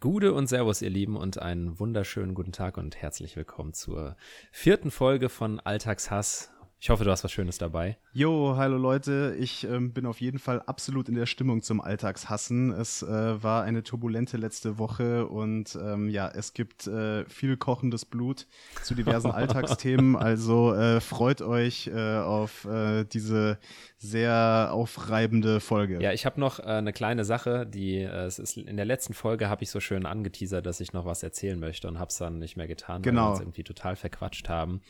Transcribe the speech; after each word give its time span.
Gude 0.00 0.32
und 0.32 0.46
Servus, 0.46 0.80
ihr 0.80 0.88
Lieben, 0.88 1.14
und 1.14 1.42
einen 1.42 1.78
wunderschönen 1.78 2.34
guten 2.34 2.52
Tag 2.52 2.78
und 2.78 2.96
herzlich 2.96 3.36
willkommen 3.36 3.74
zur 3.74 4.16
vierten 4.50 4.90
Folge 4.90 5.28
von 5.28 5.60
Alltagshass. 5.60 6.53
Ich 6.84 6.90
hoffe, 6.90 7.02
du 7.04 7.10
hast 7.10 7.24
was 7.24 7.32
Schönes 7.32 7.56
dabei. 7.56 7.96
Jo, 8.12 8.56
hallo 8.58 8.76
Leute. 8.76 9.34
Ich 9.38 9.64
ähm, 9.64 9.94
bin 9.94 10.04
auf 10.04 10.20
jeden 10.20 10.38
Fall 10.38 10.60
absolut 10.60 11.08
in 11.08 11.14
der 11.14 11.24
Stimmung 11.24 11.62
zum 11.62 11.80
Alltagshassen. 11.80 12.72
Es 12.72 13.02
äh, 13.02 13.42
war 13.42 13.62
eine 13.62 13.82
turbulente 13.82 14.36
letzte 14.36 14.76
Woche 14.76 15.26
und 15.26 15.78
ähm, 15.82 16.10
ja, 16.10 16.28
es 16.28 16.52
gibt 16.52 16.86
äh, 16.86 17.24
viel 17.24 17.56
kochendes 17.56 18.04
Blut 18.04 18.46
zu 18.82 18.94
diversen 18.94 19.30
Alltagsthemen. 19.30 20.14
Also 20.14 20.74
äh, 20.74 21.00
freut 21.00 21.40
euch 21.40 21.86
äh, 21.86 22.18
auf 22.18 22.66
äh, 22.66 23.04
diese 23.04 23.56
sehr 23.96 24.68
aufreibende 24.70 25.60
Folge. 25.60 26.02
Ja, 26.02 26.12
ich 26.12 26.26
habe 26.26 26.38
noch 26.38 26.58
äh, 26.58 26.64
eine 26.64 26.92
kleine 26.92 27.24
Sache, 27.24 27.64
die 27.64 28.02
es 28.02 28.38
ist 28.38 28.58
in 28.58 28.76
der 28.76 28.84
letzten 28.84 29.14
Folge 29.14 29.48
habe 29.48 29.62
ich 29.62 29.70
so 29.70 29.80
schön 29.80 30.04
angeteasert, 30.04 30.66
dass 30.66 30.80
ich 30.80 30.92
noch 30.92 31.06
was 31.06 31.22
erzählen 31.22 31.58
möchte 31.58 31.88
und 31.88 31.98
habe 31.98 32.10
es 32.10 32.18
dann 32.18 32.38
nicht 32.38 32.58
mehr 32.58 32.68
getan, 32.68 33.00
genau. 33.00 33.22
weil 33.22 33.26
wir 33.28 33.30
uns 33.30 33.40
irgendwie 33.40 33.64
total 33.64 33.96
verquatscht 33.96 34.50
haben. 34.50 34.82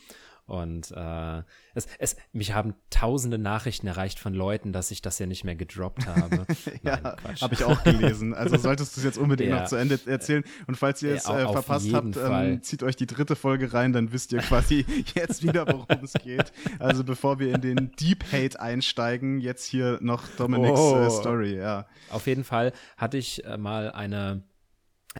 Und 0.47 0.91
äh, 0.91 1.41
es, 1.73 1.87
es, 1.97 2.15
mich 2.31 2.53
haben 2.53 2.75
tausende 2.91 3.39
Nachrichten 3.39 3.87
erreicht 3.87 4.19
von 4.19 4.35
Leuten, 4.35 4.73
dass 4.73 4.91
ich 4.91 5.01
das 5.01 5.17
ja 5.17 5.25
nicht 5.25 5.43
mehr 5.43 5.55
gedroppt 5.55 6.05
habe. 6.05 6.45
ja, 6.83 7.15
habe 7.41 7.53
ich 7.53 7.63
auch 7.63 7.83
gelesen. 7.83 8.35
Also 8.35 8.57
solltest 8.57 8.95
du 8.95 9.01
es 9.01 9.05
jetzt 9.05 9.17
unbedingt 9.17 9.49
ja. 9.49 9.61
noch 9.61 9.67
zu 9.67 9.75
Ende 9.75 9.99
erzählen. 10.05 10.43
Und 10.67 10.75
falls 10.75 11.01
ihr 11.01 11.15
es 11.15 11.27
äh, 11.27 11.47
verpasst 11.47 11.91
habt, 11.93 12.15
ähm, 12.17 12.61
zieht 12.61 12.83
euch 12.83 12.95
die 12.95 13.07
dritte 13.07 13.35
Folge 13.35 13.73
rein, 13.73 13.91
dann 13.91 14.11
wisst 14.13 14.33
ihr 14.33 14.39
quasi 14.39 14.85
jetzt 15.15 15.41
wieder, 15.41 15.65
worum 15.67 16.03
es 16.03 16.13
geht. 16.13 16.51
Also 16.77 17.03
bevor 17.03 17.39
wir 17.39 17.55
in 17.55 17.61
den 17.61 17.91
Deep 17.99 18.31
Hate 18.31 18.59
einsteigen, 18.59 19.39
jetzt 19.39 19.65
hier 19.65 19.97
noch 20.01 20.27
Dominics 20.37 20.79
äh, 20.79 20.83
oh. 20.83 21.05
äh, 21.05 21.09
Story. 21.09 21.55
Ja. 21.55 21.87
Auf 22.11 22.27
jeden 22.27 22.43
Fall 22.43 22.71
hatte 22.97 23.17
ich 23.17 23.43
äh, 23.45 23.57
mal 23.57 23.91
eine 23.91 24.43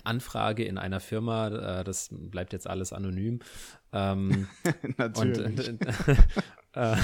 Anfrage 0.04 0.64
in 0.64 0.78
einer 0.78 1.00
Firma, 1.00 1.80
äh, 1.80 1.84
das 1.84 2.10
bleibt 2.12 2.54
jetzt 2.54 2.68
alles 2.68 2.94
anonym. 2.94 3.40
Ähm, 3.94 4.48
Natürlich. 4.98 5.70
Und, 5.70 5.82
äh, 6.74 6.98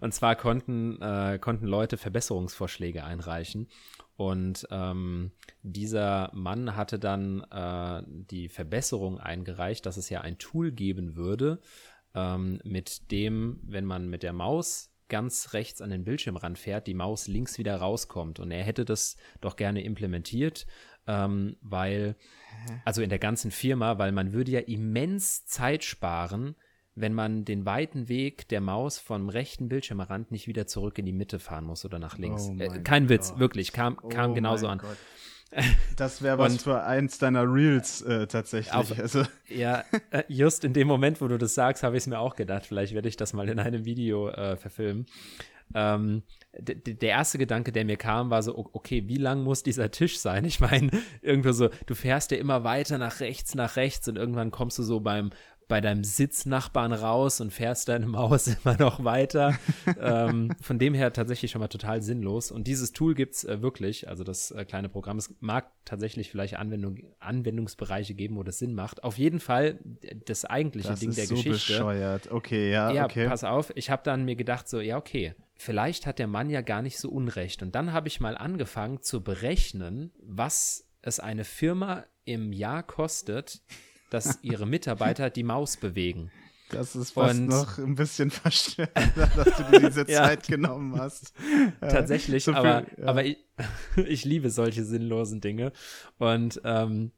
und 0.00 0.12
zwar 0.12 0.36
konnten, 0.36 1.00
äh, 1.00 1.38
konnten 1.40 1.66
Leute 1.66 1.96
Verbesserungsvorschläge 1.96 3.04
einreichen. 3.04 3.68
Und 4.16 4.66
ähm, 4.70 5.32
dieser 5.62 6.30
Mann 6.34 6.76
hatte 6.76 6.98
dann 6.98 7.40
äh, 7.50 8.02
die 8.06 8.48
Verbesserung 8.48 9.18
eingereicht, 9.18 9.86
dass 9.86 9.96
es 9.96 10.08
ja 10.08 10.20
ein 10.20 10.38
Tool 10.38 10.70
geben 10.70 11.16
würde, 11.16 11.60
ähm, 12.14 12.60
mit 12.64 13.10
dem, 13.10 13.58
wenn 13.64 13.84
man 13.84 14.08
mit 14.08 14.22
der 14.22 14.32
Maus 14.32 14.90
ganz 15.08 15.52
rechts 15.52 15.80
an 15.80 15.90
den 15.90 16.04
Bildschirm 16.04 16.36
ranfährt, 16.36 16.86
die 16.86 16.94
Maus 16.94 17.26
links 17.26 17.58
wieder 17.58 17.76
rauskommt. 17.76 18.40
Und 18.40 18.50
er 18.50 18.62
hätte 18.62 18.84
das 18.84 19.16
doch 19.40 19.56
gerne 19.56 19.82
implementiert, 19.82 20.66
ähm, 21.06 21.56
weil, 21.60 22.16
also 22.84 23.02
in 23.02 23.10
der 23.10 23.18
ganzen 23.18 23.50
Firma, 23.50 23.98
weil 23.98 24.12
man 24.12 24.32
würde 24.32 24.52
ja 24.52 24.60
immens 24.60 25.46
Zeit 25.46 25.84
sparen, 25.84 26.56
wenn 26.94 27.12
man 27.12 27.44
den 27.44 27.66
weiten 27.66 28.08
Weg 28.08 28.48
der 28.48 28.60
Maus 28.60 28.98
vom 28.98 29.28
rechten 29.28 29.68
Bildschirmrand 29.68 30.30
nicht 30.30 30.46
wieder 30.46 30.66
zurück 30.66 30.98
in 30.98 31.06
die 31.06 31.12
Mitte 31.12 31.38
fahren 31.38 31.64
muss 31.64 31.84
oder 31.84 31.98
nach 31.98 32.18
links. 32.18 32.48
Oh 32.48 32.56
äh, 32.58 32.80
kein 32.82 33.08
Witz, 33.08 33.30
Gott. 33.30 33.38
wirklich, 33.40 33.72
kam, 33.72 33.96
kam 34.08 34.30
oh 34.30 34.34
genauso 34.34 34.68
an. 34.68 34.78
Gott. 34.78 34.96
Das 35.96 36.20
wäre 36.20 36.36
was 36.36 36.54
Und, 36.54 36.62
für 36.62 36.82
eins 36.82 37.18
deiner 37.18 37.44
Reels 37.44 38.02
äh, 38.02 38.26
tatsächlich. 38.26 38.74
Auf, 38.74 38.98
also. 38.98 39.22
Ja, 39.48 39.84
äh, 40.10 40.24
just 40.26 40.64
in 40.64 40.72
dem 40.72 40.88
Moment, 40.88 41.20
wo 41.20 41.28
du 41.28 41.38
das 41.38 41.54
sagst, 41.54 41.84
habe 41.84 41.96
ich 41.96 42.02
es 42.02 42.06
mir 42.08 42.18
auch 42.18 42.34
gedacht. 42.34 42.66
Vielleicht 42.66 42.92
werde 42.92 43.08
ich 43.08 43.16
das 43.16 43.34
mal 43.34 43.48
in 43.48 43.60
einem 43.60 43.84
Video 43.84 44.30
äh, 44.30 44.56
verfilmen. 44.56 45.06
Ähm, 45.74 46.22
der 46.52 47.08
erste 47.08 47.38
Gedanke, 47.38 47.72
der 47.72 47.84
mir 47.84 47.96
kam, 47.96 48.30
war 48.30 48.42
so, 48.42 48.56
okay, 48.72 49.08
wie 49.08 49.16
lang 49.16 49.42
muss 49.42 49.62
dieser 49.62 49.90
Tisch 49.90 50.18
sein? 50.18 50.44
Ich 50.44 50.60
meine, 50.60 50.90
irgendwo 51.22 51.52
so, 51.52 51.68
du 51.86 51.94
fährst 51.94 52.30
ja 52.30 52.36
immer 52.36 52.64
weiter 52.64 52.98
nach 52.98 53.20
rechts, 53.20 53.54
nach 53.54 53.76
rechts 53.76 54.06
und 54.08 54.16
irgendwann 54.16 54.50
kommst 54.50 54.78
du 54.78 54.82
so 54.82 55.00
beim 55.00 55.30
bei 55.68 55.80
deinem 55.80 56.04
Sitznachbarn 56.04 56.92
raus 56.92 57.40
und 57.40 57.52
fährst 57.52 57.88
deine 57.88 58.06
Maus 58.06 58.46
immer 58.64 58.76
noch 58.76 59.04
weiter. 59.04 59.58
ähm, 60.00 60.50
von 60.60 60.78
dem 60.78 60.94
her 60.94 61.12
tatsächlich 61.12 61.50
schon 61.50 61.60
mal 61.60 61.68
total 61.68 62.02
sinnlos. 62.02 62.50
Und 62.50 62.66
dieses 62.66 62.92
Tool 62.92 63.14
gibt 63.14 63.34
es 63.34 63.44
äh, 63.44 63.62
wirklich, 63.62 64.08
also 64.08 64.24
das 64.24 64.50
äh, 64.50 64.64
kleine 64.64 64.88
Programm. 64.88 65.18
Es 65.18 65.34
mag 65.40 65.70
tatsächlich 65.84 66.30
vielleicht 66.30 66.56
Anwendung, 66.56 66.98
Anwendungsbereiche 67.18 68.14
geben, 68.14 68.36
wo 68.36 68.42
das 68.42 68.58
Sinn 68.58 68.74
macht. 68.74 69.04
Auf 69.04 69.18
jeden 69.18 69.40
Fall 69.40 69.78
das 70.26 70.44
eigentliche 70.44 70.88
das 70.88 71.00
Ding 71.00 71.10
ist 71.10 71.18
der 71.18 71.26
so 71.26 71.34
Geschichte. 71.34 71.72
bescheuert. 71.72 72.30
Okay, 72.30 72.70
ja, 72.70 72.90
ja 72.90 73.04
okay. 73.04 73.26
pass 73.26 73.44
auf. 73.44 73.72
Ich 73.74 73.90
habe 73.90 74.02
dann 74.04 74.24
mir 74.24 74.36
gedacht 74.36 74.68
so, 74.68 74.80
ja, 74.80 74.96
okay, 74.96 75.34
vielleicht 75.64 76.06
hat 76.06 76.18
der 76.18 76.26
Mann 76.26 76.50
ja 76.50 76.60
gar 76.60 76.82
nicht 76.82 76.98
so 76.98 77.10
unrecht. 77.10 77.62
Und 77.62 77.74
dann 77.74 77.92
habe 77.92 78.08
ich 78.08 78.20
mal 78.20 78.36
angefangen 78.36 79.02
zu 79.02 79.22
berechnen, 79.22 80.12
was 80.20 80.86
es 81.00 81.20
eine 81.20 81.44
Firma 81.44 82.04
im 82.24 82.52
Jahr 82.52 82.82
kostet, 82.82 83.62
dass 84.10 84.38
ihre 84.42 84.66
Mitarbeiter 84.66 85.30
die 85.30 85.42
Maus 85.42 85.76
bewegen. 85.76 86.30
Das 86.70 86.96
ist 86.96 87.12
fast 87.12 87.38
und, 87.38 87.46
noch 87.46 87.78
ein 87.78 87.94
bisschen 87.94 88.30
verstörender, 88.30 89.30
dass 89.36 89.56
du 89.56 89.62
dir 89.64 89.88
diese 89.88 90.06
ja, 90.10 90.24
Zeit 90.24 90.46
genommen 90.46 90.98
hast. 90.98 91.34
Tatsächlich, 91.80 92.44
so 92.44 92.52
viel, 92.52 92.58
aber, 92.58 92.86
ja. 92.98 93.06
aber 93.06 93.24
ich, 93.24 93.38
ich, 93.96 94.24
liebe 94.24 94.50
solche 94.50 94.84
sinnlosen 94.84 95.40
Dinge. 95.40 95.72
Und 96.18 96.60
ähm, 96.64 97.12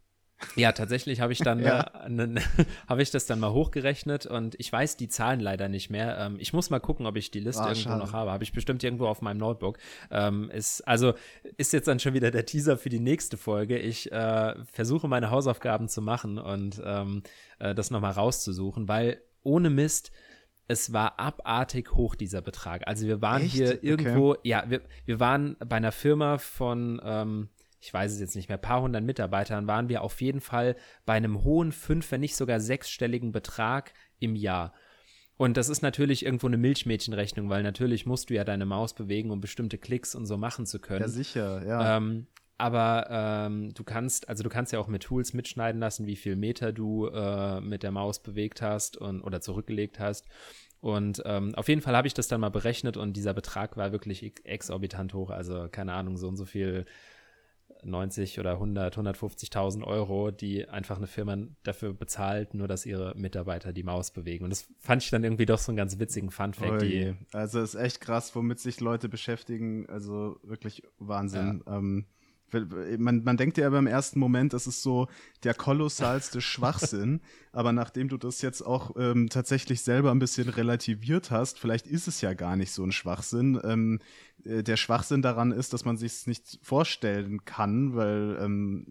ja, 0.54 0.72
tatsächlich 0.72 1.20
habe 1.20 1.32
ich 1.32 1.38
dann 1.38 1.58
ja. 1.62 2.06
äh, 2.06 2.40
habe 2.88 3.02
ich 3.02 3.10
das 3.10 3.26
dann 3.26 3.40
mal 3.40 3.52
hochgerechnet 3.52 4.26
und 4.26 4.54
ich 4.58 4.70
weiß 4.70 4.96
die 4.96 5.08
Zahlen 5.08 5.40
leider 5.40 5.68
nicht 5.68 5.90
mehr. 5.90 6.18
Ähm, 6.18 6.36
ich 6.38 6.52
muss 6.52 6.70
mal 6.70 6.80
gucken, 6.80 7.06
ob 7.06 7.16
ich 7.16 7.30
die 7.30 7.40
Liste 7.40 7.62
oh, 7.62 7.68
irgendwo 7.68 7.90
schade. 7.90 7.98
noch 7.98 8.12
habe. 8.12 8.30
Habe 8.32 8.44
ich 8.44 8.52
bestimmt 8.52 8.82
irgendwo 8.84 9.06
auf 9.06 9.22
meinem 9.22 9.38
Notebook. 9.38 9.78
Ähm, 10.10 10.50
ist, 10.50 10.86
also 10.86 11.14
ist 11.56 11.72
jetzt 11.72 11.88
dann 11.88 12.00
schon 12.00 12.14
wieder 12.14 12.30
der 12.30 12.46
Teaser 12.46 12.76
für 12.76 12.88
die 12.88 13.00
nächste 13.00 13.36
Folge. 13.36 13.78
Ich 13.78 14.12
äh, 14.12 14.54
versuche 14.64 15.08
meine 15.08 15.30
Hausaufgaben 15.30 15.88
zu 15.88 16.02
machen 16.02 16.38
und 16.38 16.80
ähm, 16.84 17.22
äh, 17.58 17.74
das 17.74 17.90
nochmal 17.90 18.12
rauszusuchen, 18.12 18.88
weil 18.88 19.20
ohne 19.42 19.70
Mist, 19.70 20.10
es 20.68 20.92
war 20.92 21.18
abartig 21.18 21.92
hoch, 21.94 22.16
dieser 22.16 22.42
Betrag. 22.42 22.86
Also 22.86 23.06
wir 23.06 23.22
waren 23.22 23.42
Echt? 23.42 23.52
hier 23.52 23.84
irgendwo, 23.84 24.32
okay. 24.32 24.40
ja, 24.42 24.64
wir, 24.68 24.82
wir 25.04 25.20
waren 25.20 25.56
bei 25.64 25.76
einer 25.76 25.92
Firma 25.92 26.38
von 26.38 27.00
ähm, 27.04 27.48
ich 27.86 27.94
weiß 27.94 28.12
es 28.12 28.18
jetzt 28.18 28.34
nicht 28.34 28.48
mehr, 28.48 28.58
paar 28.58 28.82
hundert 28.82 29.04
Mitarbeitern, 29.04 29.68
waren 29.68 29.88
wir 29.88 30.02
auf 30.02 30.20
jeden 30.20 30.40
Fall 30.40 30.74
bei 31.04 31.12
einem 31.12 31.44
hohen 31.44 31.70
fünf, 31.70 32.10
wenn 32.10 32.20
nicht 32.20 32.34
sogar 32.34 32.58
sechsstelligen 32.58 33.30
Betrag 33.30 33.94
im 34.18 34.34
Jahr. 34.34 34.74
Und 35.36 35.56
das 35.56 35.68
ist 35.68 35.82
natürlich 35.82 36.24
irgendwo 36.24 36.48
eine 36.48 36.56
Milchmädchenrechnung, 36.56 37.48
weil 37.48 37.62
natürlich 37.62 38.04
musst 38.04 38.30
du 38.30 38.34
ja 38.34 38.42
deine 38.42 38.66
Maus 38.66 38.94
bewegen, 38.94 39.30
um 39.30 39.40
bestimmte 39.40 39.78
Klicks 39.78 40.16
und 40.16 40.26
so 40.26 40.36
machen 40.36 40.66
zu 40.66 40.80
können. 40.80 41.02
Ja, 41.02 41.08
sicher, 41.08 41.64
ja. 41.64 41.96
Ähm, 41.96 42.26
aber 42.58 43.06
ähm, 43.08 43.72
du 43.74 43.84
kannst, 43.84 44.28
also 44.28 44.42
du 44.42 44.48
kannst 44.48 44.72
ja 44.72 44.80
auch 44.80 44.88
mit 44.88 45.04
Tools 45.04 45.32
mitschneiden 45.32 45.80
lassen, 45.80 46.06
wie 46.06 46.16
viel 46.16 46.34
Meter 46.34 46.72
du 46.72 47.06
äh, 47.06 47.60
mit 47.60 47.84
der 47.84 47.92
Maus 47.92 48.20
bewegt 48.20 48.62
hast 48.62 48.96
und 48.96 49.22
oder 49.22 49.40
zurückgelegt 49.40 50.00
hast. 50.00 50.26
Und 50.80 51.22
ähm, 51.24 51.54
auf 51.54 51.68
jeden 51.68 51.82
Fall 51.82 51.94
habe 51.94 52.08
ich 52.08 52.14
das 52.14 52.28
dann 52.28 52.40
mal 52.40 52.48
berechnet 52.48 52.96
und 52.96 53.12
dieser 53.16 53.34
Betrag 53.34 53.76
war 53.76 53.92
wirklich 53.92 54.24
exorbitant 54.44 55.14
hoch. 55.14 55.30
Also 55.30 55.68
keine 55.70 55.92
Ahnung, 55.92 56.16
so 56.16 56.26
und 56.28 56.36
so 56.36 56.46
viel 56.46 56.86
90 57.84 58.40
oder 58.40 58.52
100, 58.52 58.96
150.000 58.96 59.84
Euro, 59.84 60.30
die 60.30 60.68
einfach 60.68 60.96
eine 60.96 61.06
Firma 61.06 61.36
dafür 61.62 61.92
bezahlt, 61.94 62.54
nur 62.54 62.68
dass 62.68 62.86
ihre 62.86 63.14
Mitarbeiter 63.16 63.72
die 63.72 63.82
Maus 63.82 64.10
bewegen. 64.10 64.44
Und 64.44 64.50
das 64.50 64.66
fand 64.78 65.02
ich 65.02 65.10
dann 65.10 65.24
irgendwie 65.24 65.46
doch 65.46 65.58
so 65.58 65.70
einen 65.70 65.76
ganz 65.76 65.98
witzigen 65.98 66.30
Fun-Fact. 66.30 66.82
Also 67.32 67.60
ist 67.60 67.74
echt 67.74 68.00
krass, 68.00 68.34
womit 68.34 68.60
sich 68.60 68.80
Leute 68.80 69.08
beschäftigen. 69.08 69.86
Also 69.88 70.38
wirklich 70.42 70.82
Wahnsinn. 70.98 71.62
Ja. 71.66 71.78
Ähm, 71.78 72.06
man, 72.98 73.24
man 73.24 73.36
denkt 73.36 73.58
ja 73.58 73.68
beim 73.70 73.86
ersten 73.86 74.20
Moment, 74.20 74.52
das 74.52 74.66
ist 74.66 74.82
so 74.82 75.08
der 75.42 75.54
kolossalste 75.54 76.40
Schwachsinn, 76.40 77.20
aber 77.52 77.72
nachdem 77.72 78.08
du 78.08 78.16
das 78.16 78.42
jetzt 78.42 78.62
auch 78.62 78.94
ähm, 78.96 79.28
tatsächlich 79.28 79.82
selber 79.82 80.10
ein 80.10 80.18
bisschen 80.18 80.48
relativiert 80.48 81.30
hast, 81.30 81.58
vielleicht 81.58 81.86
ist 81.86 82.08
es 82.08 82.20
ja 82.20 82.34
gar 82.34 82.56
nicht 82.56 82.72
so 82.72 82.84
ein 82.84 82.92
Schwachsinn. 82.92 83.60
Ähm, 83.64 84.00
äh, 84.35 84.35
der 84.44 84.76
Schwachsinn 84.76 85.22
daran 85.22 85.50
ist, 85.50 85.72
dass 85.72 85.84
man 85.84 85.96
sich 85.96 86.12
es 86.12 86.26
nicht 86.26 86.60
vorstellen 86.62 87.44
kann, 87.44 87.96
weil 87.96 88.38
ähm, 88.40 88.86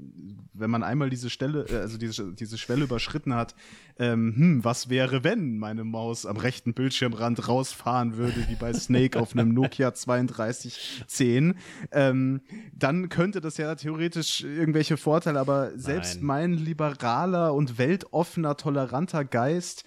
wenn 0.53 0.69
man 0.69 0.83
einmal 0.83 1.09
diese 1.09 1.29
Stelle, 1.29 1.65
äh, 1.69 1.77
also 1.77 1.97
diese, 1.97 2.33
diese 2.33 2.57
Schwelle 2.57 2.83
überschritten 2.83 3.33
hat, 3.33 3.55
ähm, 3.97 4.33
hm, 4.35 4.63
was 4.65 4.89
wäre, 4.89 5.23
wenn 5.23 5.57
meine 5.57 5.85
Maus 5.85 6.25
am 6.25 6.35
rechten 6.35 6.73
Bildschirmrand 6.73 7.47
rausfahren 7.47 8.17
würde, 8.17 8.45
wie 8.49 8.55
bei 8.55 8.73
Snake 8.73 9.17
auf 9.19 9.33
einem 9.33 9.53
Nokia 9.53 9.91
3210, 9.91 11.55
ähm, 11.91 12.41
dann 12.73 13.07
könnte 13.07 13.39
das 13.39 13.55
ja 13.57 13.75
theoretisch 13.75 14.43
irgendwelche 14.43 14.97
Vorteile, 14.97 15.39
aber 15.39 15.71
selbst 15.77 16.17
Nein. 16.17 16.25
mein 16.25 16.53
liberaler 16.53 17.53
und 17.53 17.77
weltoffener, 17.77 18.57
toleranter 18.57 19.23
Geist, 19.23 19.85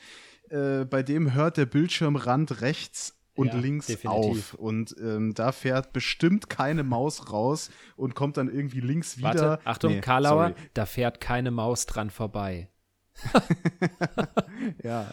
äh, 0.49 0.87
bei 0.87 1.03
dem 1.03 1.35
hört 1.35 1.59
der 1.59 1.67
Bildschirmrand 1.67 2.63
rechts 2.63 3.18
und 3.39 3.49
ja, 3.49 3.57
links 3.57 3.87
definitiv. 3.87 4.55
auf. 4.55 4.55
Und 4.55 4.97
ähm, 5.01 5.33
da 5.33 5.53
fährt 5.53 5.93
bestimmt 5.93 6.51
keine 6.51 6.83
Maus 6.83 7.33
raus 7.33 7.71
und 7.97 8.15
kommt 8.15 8.37
dann 8.37 8.49
irgendwie 8.53 8.81
links 8.81 9.19
wieder. 9.19 9.29
Warte, 9.29 9.67
Achtung, 9.67 9.93
nee, 9.95 10.01
Karlauer, 10.01 10.49
sorry. 10.49 10.69
da 10.75 10.87
fährt 10.87 11.21
keine 11.21 11.53
Maus 11.53 11.87
dran 11.87 12.11
vorbei. 12.11 12.69
ja, 14.83 15.13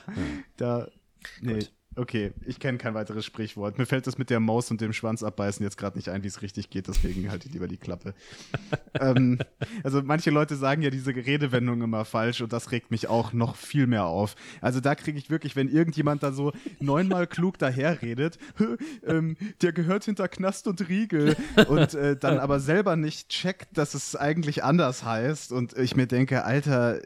da. 0.58 0.88
Nee. 1.42 1.60
Okay, 1.98 2.34
ich 2.46 2.60
kenne 2.60 2.78
kein 2.78 2.94
weiteres 2.94 3.24
Sprichwort. 3.24 3.78
Mir 3.78 3.86
fällt 3.86 4.06
das 4.06 4.18
mit 4.18 4.30
der 4.30 4.42
Maus 4.42 4.70
und 4.70 4.82
dem 4.82 4.92
Schwanz 4.92 5.24
abbeißen 5.24 5.64
jetzt 5.64 5.78
gerade 5.78 5.98
nicht 5.98 6.10
ein, 6.10 6.24
wie 6.24 6.28
es 6.28 6.42
richtig 6.42 6.70
geht, 6.70 6.90
deswegen 6.90 7.32
halte 7.32 7.48
ich 7.48 7.54
lieber 7.54 7.70
die 7.70 7.78
Klappe. 7.78 8.14
ähm, 9.00 9.40
also 9.82 10.02
manche 10.04 10.30
Leute 10.30 10.58
sagen 10.58 10.82
ja 10.82 10.90
diese 10.90 11.16
Redewendung 11.16 11.82
immer 11.82 12.04
falsch 12.04 12.42
und 12.42 12.52
das 12.52 12.72
regt 12.72 12.92
mich 12.92 13.08
auch 13.08 13.32
noch 13.32 13.56
viel 13.56 13.88
mehr 13.88 14.06
auf. 14.06 14.36
Also 14.60 14.82
da 14.82 14.94
kriege 14.94 15.18
ich 15.18 15.30
wirklich, 15.30 15.56
wenn 15.56 15.70
irgendjemand 15.70 16.22
da 16.22 16.34
so 16.34 16.52
neunmal 16.82 17.28
klug 17.28 17.58
daherredet, 17.60 18.40
ähm, 19.08 19.38
der 19.62 19.72
gehört 19.72 20.04
hinter 20.04 20.28
Knast 20.28 20.68
und 20.68 20.90
Riegel 20.90 21.38
und 21.68 21.94
äh, 21.94 22.18
dann 22.18 22.40
aber 22.40 22.60
selber 22.60 22.98
nicht 22.98 23.30
checkt, 23.30 23.78
dass 23.78 23.94
es 23.94 24.18
eigentlich 24.18 24.66
anders 24.66 25.06
heißt 25.06 25.54
und 25.54 25.78
ich 25.78 25.96
mir 25.96 26.08
denke, 26.08 26.44
Alter, 26.44 27.00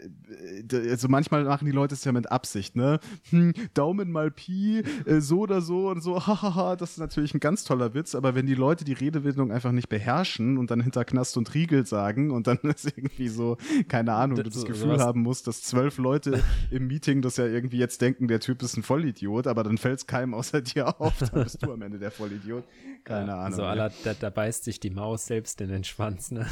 also 0.72 1.08
manchmal 1.08 1.44
machen 1.46 1.66
die 1.66 1.72
Leute 1.72 1.96
es 1.96 2.04
ja 2.04 2.12
mit 2.12 2.32
Absicht, 2.32 2.76
ne? 2.76 3.00
Hm, 3.30 3.54
Daumen 3.74 4.12
mal 4.12 4.32
Pi, 4.32 4.84
äh, 5.06 5.20
so 5.20 5.40
oder 5.40 5.62
so 5.62 5.90
und 5.90 6.02
so, 6.02 6.16
hahaha, 6.28 6.76
das 6.76 6.92
ist 6.92 6.98
natürlich 6.98 7.34
ein 7.34 7.40
ganz 7.40 7.64
toller 7.64 7.94
Witz, 7.94 8.16
aber 8.16 8.36
wenn 8.36 8.46
die 8.46 8.56
Leute 8.56 8.86
die 8.86 8.94
Redewendung 8.94 9.52
einfach 9.52 9.72
nicht 9.72 9.90
beherrschen 9.90 10.58
und 10.58 10.72
dann 10.72 10.82
hinter 10.82 11.06
Knast 11.06 11.38
und 11.38 11.54
Riegel 11.54 11.86
sagen 11.86 12.32
und 12.32 12.48
dann 12.48 12.58
ist 12.64 12.86
irgendwie 12.86 13.28
so, 13.28 13.58
keine 13.88 14.14
Ahnung, 14.14 14.38
du 14.38 14.44
das 14.44 14.66
Gefühl 14.66 14.94
sowas. 14.94 15.02
haben 15.02 15.22
musst, 15.22 15.48
dass 15.48 15.62
zwölf 15.64 15.98
Leute 15.98 16.44
im 16.72 16.88
Meeting 16.88 17.22
das 17.22 17.38
ja 17.38 17.46
irgendwie 17.46 17.78
jetzt 17.78 18.02
denken, 18.02 18.28
der 18.28 18.40
Typ 18.40 18.62
ist 18.62 18.78
ein 18.78 18.84
Vollidiot, 18.84 19.48
aber 19.48 19.64
dann 19.64 19.78
fällt 19.78 20.00
es 20.00 20.08
keinem 20.08 20.34
außer 20.34 20.62
dir 20.62 21.00
auf, 21.00 21.18
dann 21.20 21.44
bist 21.44 21.64
du 21.64 21.72
am 21.72 21.82
Ende 21.82 22.00
der 22.00 22.12
Vollidiot. 22.12 22.64
Keine 23.04 23.32
ja, 23.32 23.42
Ahnung. 23.42 23.58
So, 23.58 23.64
aller, 23.64 23.92
da, 24.04 24.14
da 24.14 24.30
beißt 24.30 24.64
sich 24.64 24.80
die 24.80 24.90
Maus 24.90 25.26
selbst 25.26 25.62
in 25.62 25.70
den 25.70 25.84
Schwanz, 25.84 26.32
ne? 26.32 26.46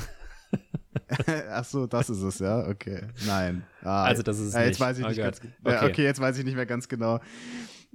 Ach 1.52 1.64
so, 1.64 1.88
das 1.88 2.10
ist 2.10 2.22
es, 2.22 2.40
ja, 2.40 2.68
okay. 2.68 3.08
Nein. 3.26 3.64
Ah, 3.82 4.04
also 4.04 4.24
das 4.24 4.40
ist 4.40 4.48
es 4.48 4.54
ja, 4.54 4.62
jetzt 4.62 4.72
nicht. 4.72 4.80
weiß 4.82 4.98
ich 5.00 5.06
oh 5.06 5.08
nicht 5.08 5.18
ganz, 5.18 5.42
okay. 5.64 5.86
okay. 5.86 6.04
jetzt 6.04 6.20
weiß 6.20 6.38
ich 6.38 6.46
nicht 6.46 6.56
mehr 6.56 6.66
ganz 6.66 6.88
genau. 6.88 7.20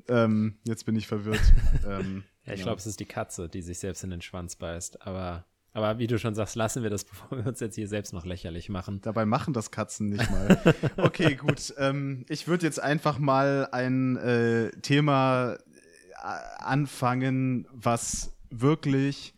Ähm, 0.08 0.58
jetzt 0.64 0.84
bin 0.86 0.96
ich 0.96 1.06
verwirrt. 1.06 1.40
ähm, 1.86 2.24
ja, 2.44 2.54
ich 2.54 2.60
ja. 2.60 2.64
glaube, 2.64 2.78
es 2.78 2.86
ist 2.86 3.00
die 3.00 3.06
Katze, 3.06 3.48
die 3.48 3.62
sich 3.62 3.78
selbst 3.78 4.02
in 4.04 4.10
den 4.10 4.22
Schwanz 4.22 4.56
beißt. 4.56 5.06
Aber, 5.06 5.44
aber 5.72 5.98
wie 5.98 6.06
du 6.06 6.18
schon 6.18 6.34
sagst, 6.34 6.56
lassen 6.56 6.82
wir 6.82 6.90
das, 6.90 7.04
bevor 7.04 7.38
wir 7.38 7.46
uns 7.46 7.60
jetzt 7.60 7.74
hier 7.74 7.88
selbst 7.88 8.12
noch 8.12 8.24
lächerlich 8.24 8.68
machen. 8.68 9.00
Dabei 9.02 9.26
machen 9.26 9.52
das 9.52 9.70
Katzen 9.70 10.08
nicht 10.08 10.30
mal. 10.30 10.74
okay, 10.96 11.34
gut. 11.34 11.74
Ähm, 11.78 12.24
ich 12.28 12.48
würde 12.48 12.66
jetzt 12.66 12.82
einfach 12.82 13.18
mal 13.18 13.68
ein 13.72 14.16
äh, 14.16 14.70
Thema 14.80 15.54
äh, 15.54 15.58
anfangen, 16.58 17.68
was 17.72 18.34
wirklich 18.50 19.34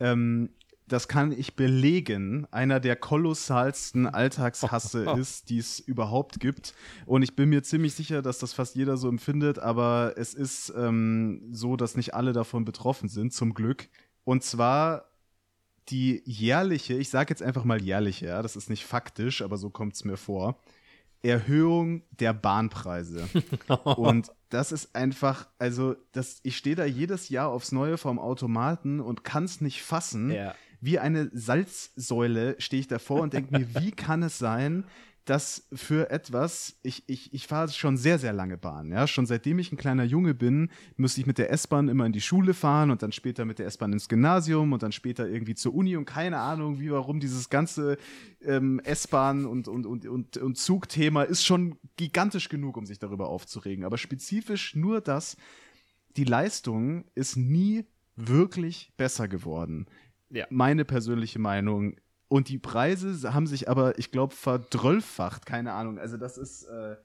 ähm, 0.00 0.50
das 0.88 1.06
kann 1.06 1.32
ich 1.32 1.54
belegen, 1.54 2.46
einer 2.50 2.80
der 2.80 2.96
kolossalsten 2.96 4.06
Alltagshasse 4.06 5.04
ist, 5.18 5.50
die 5.50 5.58
es 5.58 5.78
überhaupt 5.78 6.40
gibt. 6.40 6.74
Und 7.06 7.22
ich 7.22 7.36
bin 7.36 7.50
mir 7.50 7.62
ziemlich 7.62 7.94
sicher, 7.94 8.22
dass 8.22 8.38
das 8.38 8.52
fast 8.54 8.74
jeder 8.74 8.96
so 8.96 9.08
empfindet, 9.08 9.58
aber 9.58 10.14
es 10.16 10.34
ist 10.34 10.72
ähm, 10.76 11.48
so, 11.52 11.76
dass 11.76 11.96
nicht 11.96 12.14
alle 12.14 12.32
davon 12.32 12.64
betroffen 12.64 13.08
sind, 13.08 13.32
zum 13.32 13.54
Glück. 13.54 13.88
Und 14.24 14.42
zwar 14.42 15.04
die 15.88 16.22
jährliche, 16.24 16.94
ich 16.94 17.10
sage 17.10 17.30
jetzt 17.30 17.42
einfach 17.42 17.64
mal 17.64 17.80
jährliche, 17.80 18.26
ja, 18.26 18.42
das 18.42 18.56
ist 18.56 18.68
nicht 18.68 18.84
faktisch, 18.84 19.42
aber 19.42 19.56
so 19.56 19.70
kommt 19.70 19.94
es 19.94 20.04
mir 20.04 20.16
vor, 20.16 20.58
Erhöhung 21.22 22.02
der 22.10 22.32
Bahnpreise. 22.32 23.28
und 23.84 24.30
das 24.50 24.72
ist 24.72 24.94
einfach, 24.94 25.48
also 25.58 25.96
das, 26.12 26.40
ich 26.42 26.56
stehe 26.56 26.76
da 26.76 26.84
jedes 26.84 27.28
Jahr 27.28 27.48
aufs 27.48 27.72
Neue 27.72 27.98
vorm 27.98 28.18
Automaten 28.18 29.00
und 29.00 29.24
kann 29.24 29.44
es 29.44 29.60
nicht 29.60 29.82
fassen. 29.82 30.30
Ja 30.30 30.54
wie 30.80 30.98
eine 30.98 31.30
Salzsäule 31.32 32.56
stehe 32.58 32.80
ich 32.80 32.88
davor 32.88 33.22
und 33.22 33.32
denke 33.32 33.56
mir, 33.58 33.74
wie 33.82 33.90
kann 33.90 34.22
es 34.22 34.38
sein, 34.38 34.84
dass 35.28 35.68
für 35.74 36.10
etwas, 36.10 36.78
ich, 36.82 37.04
ich, 37.06 37.34
ich 37.34 37.46
fahre 37.46 37.68
schon 37.68 37.98
sehr, 37.98 38.18
sehr 38.18 38.32
lange 38.32 38.56
Bahn, 38.56 38.90
ja, 38.92 39.06
schon 39.06 39.26
seitdem 39.26 39.58
ich 39.58 39.70
ein 39.70 39.76
kleiner 39.76 40.04
Junge 40.04 40.32
bin, 40.32 40.70
musste 40.96 41.20
ich 41.20 41.26
mit 41.26 41.36
der 41.36 41.50
S-Bahn 41.50 41.90
immer 41.90 42.06
in 42.06 42.12
die 42.12 42.22
Schule 42.22 42.54
fahren 42.54 42.90
und 42.90 43.02
dann 43.02 43.12
später 43.12 43.44
mit 43.44 43.58
der 43.58 43.66
S-Bahn 43.66 43.92
ins 43.92 44.08
Gymnasium 44.08 44.72
und 44.72 44.82
dann 44.82 44.92
später 44.92 45.28
irgendwie 45.28 45.54
zur 45.54 45.74
Uni 45.74 45.96
und 45.96 46.06
keine 46.06 46.38
Ahnung, 46.38 46.80
wie, 46.80 46.90
warum 46.90 47.20
dieses 47.20 47.50
ganze 47.50 47.98
ähm, 48.40 48.80
S-Bahn 48.84 49.44
und, 49.44 49.68
und, 49.68 49.84
und, 49.84 50.06
und, 50.06 50.38
und 50.38 50.56
Zugthema 50.56 51.24
ist 51.24 51.44
schon 51.44 51.76
gigantisch 51.96 52.48
genug, 52.48 52.78
um 52.78 52.86
sich 52.86 52.98
darüber 52.98 53.28
aufzuregen, 53.28 53.84
aber 53.84 53.98
spezifisch 53.98 54.76
nur 54.76 55.02
das, 55.02 55.36
die 56.16 56.24
Leistung 56.24 57.04
ist 57.14 57.36
nie 57.36 57.84
wirklich 58.16 58.92
besser 58.96 59.28
geworden. 59.28 59.86
Ja. 60.30 60.46
Meine 60.50 60.84
persönliche 60.84 61.38
Meinung. 61.38 61.96
Und 62.28 62.48
die 62.48 62.58
Preise 62.58 63.32
haben 63.32 63.46
sich 63.46 63.68
aber, 63.68 63.98
ich 63.98 64.10
glaube, 64.10 64.34
verdrölffacht. 64.34 65.46
Keine 65.46 65.72
Ahnung. 65.72 65.98
Also 65.98 66.16
das 66.16 66.36
ist. 66.38 66.64
Äh, 66.64 66.96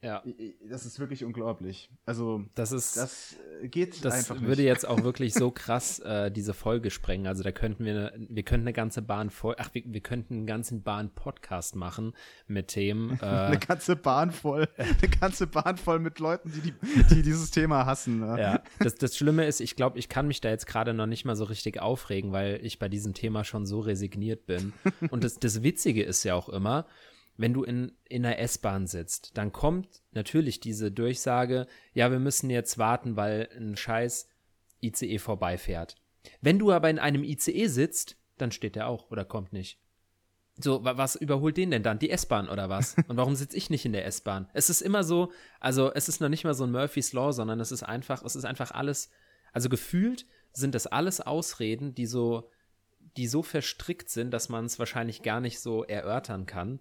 ja. 0.00 0.22
Das 0.68 0.86
ist 0.86 1.00
wirklich 1.00 1.24
unglaublich. 1.24 1.90
Also, 2.06 2.44
das 2.54 2.70
ist. 2.70 2.96
Das 2.96 3.36
äh, 3.62 3.68
geht 3.68 4.04
das 4.04 4.14
einfach 4.14 4.36
nicht. 4.36 4.46
würde 4.46 4.62
jetzt 4.62 4.86
auch 4.86 5.02
wirklich 5.02 5.34
so 5.34 5.50
krass 5.50 5.98
äh, 5.98 6.30
diese 6.30 6.54
Folge 6.54 6.90
sprengen. 6.90 7.26
Also, 7.26 7.42
da 7.42 7.50
könnten 7.50 7.84
wir, 7.84 8.12
wir 8.16 8.44
könnten 8.44 8.68
eine 8.68 8.72
ganze 8.72 9.02
Bahn 9.02 9.30
voll, 9.30 9.56
ach, 9.58 9.70
wir, 9.72 9.82
wir 9.84 10.00
könnten 10.00 10.34
einen 10.34 10.46
ganzen 10.46 10.82
Bahn-Podcast 10.82 11.74
machen 11.74 12.14
mit 12.46 12.68
Themen. 12.68 13.18
Äh, 13.28 13.46
eine 13.48 13.58
ganze 13.58 13.96
Bahn 13.96 14.30
voll, 14.30 14.68
eine 14.76 15.10
ganze 15.20 15.48
Bahn 15.48 15.76
voll 15.76 15.98
mit 15.98 16.20
Leuten, 16.20 16.52
die, 16.52 16.70
die, 16.70 17.14
die 17.14 17.22
dieses 17.22 17.50
Thema 17.50 17.84
hassen. 17.84 18.20
Ne? 18.20 18.36
Ja, 18.38 18.62
das, 18.78 18.94
das 18.94 19.16
Schlimme 19.16 19.44
ist, 19.46 19.60
ich 19.60 19.74
glaube, 19.74 19.98
ich 19.98 20.08
kann 20.08 20.28
mich 20.28 20.40
da 20.40 20.48
jetzt 20.50 20.66
gerade 20.66 20.94
noch 20.94 21.06
nicht 21.06 21.24
mal 21.24 21.34
so 21.34 21.44
richtig 21.44 21.80
aufregen, 21.80 22.30
weil 22.32 22.60
ich 22.62 22.78
bei 22.78 22.88
diesem 22.88 23.12
Thema 23.12 23.42
schon 23.44 23.66
so 23.66 23.80
resigniert 23.80 24.46
bin. 24.46 24.72
Und 25.10 25.24
das, 25.24 25.38
das 25.38 25.62
Witzige 25.62 26.04
ist 26.04 26.22
ja 26.22 26.36
auch 26.36 26.48
immer, 26.48 26.86
wenn 27.38 27.54
du 27.54 27.62
in, 27.62 27.92
in 28.04 28.26
einer 28.26 28.38
S-Bahn 28.38 28.86
sitzt, 28.86 29.38
dann 29.38 29.52
kommt 29.52 30.02
natürlich 30.10 30.60
diese 30.60 30.90
Durchsage, 30.92 31.66
ja, 31.94 32.10
wir 32.10 32.18
müssen 32.18 32.50
jetzt 32.50 32.78
warten, 32.78 33.16
weil 33.16 33.48
ein 33.56 33.76
scheiß 33.76 34.28
ICE 34.82 35.18
vorbeifährt. 35.18 35.96
Wenn 36.40 36.58
du 36.58 36.72
aber 36.72 36.90
in 36.90 36.98
einem 36.98 37.24
ICE 37.24 37.68
sitzt, 37.68 38.16
dann 38.36 38.50
steht 38.50 38.76
der 38.76 38.88
auch 38.88 39.10
oder 39.10 39.24
kommt 39.24 39.52
nicht. 39.52 39.80
So, 40.60 40.82
was 40.82 41.14
überholt 41.14 41.56
den 41.56 41.70
denn 41.70 41.84
dann? 41.84 42.00
Die 42.00 42.10
S-Bahn 42.10 42.48
oder 42.48 42.68
was? 42.68 42.96
Und 43.06 43.16
warum 43.16 43.36
sitze 43.36 43.56
ich 43.56 43.70
nicht 43.70 43.84
in 43.84 43.92
der 43.92 44.04
S-Bahn? 44.04 44.50
Es 44.52 44.68
ist 44.68 44.80
immer 44.80 45.04
so, 45.04 45.30
also 45.60 45.92
es 45.94 46.08
ist 46.08 46.20
noch 46.20 46.28
nicht 46.28 46.42
mal 46.42 46.54
so 46.54 46.64
ein 46.64 46.72
Murphy's 46.72 47.12
Law, 47.12 47.32
sondern 47.32 47.60
es 47.60 47.70
ist 47.70 47.84
einfach, 47.84 48.24
es 48.24 48.34
ist 48.34 48.44
einfach 48.44 48.72
alles, 48.72 49.10
also 49.52 49.68
gefühlt 49.68 50.26
sind 50.52 50.74
das 50.74 50.88
alles 50.88 51.20
Ausreden, 51.20 51.94
die 51.94 52.06
so, 52.06 52.50
die 53.16 53.28
so 53.28 53.44
verstrickt 53.44 54.10
sind, 54.10 54.32
dass 54.32 54.48
man 54.48 54.64
es 54.64 54.80
wahrscheinlich 54.80 55.22
gar 55.22 55.40
nicht 55.40 55.60
so 55.60 55.84
erörtern 55.84 56.46
kann. 56.46 56.80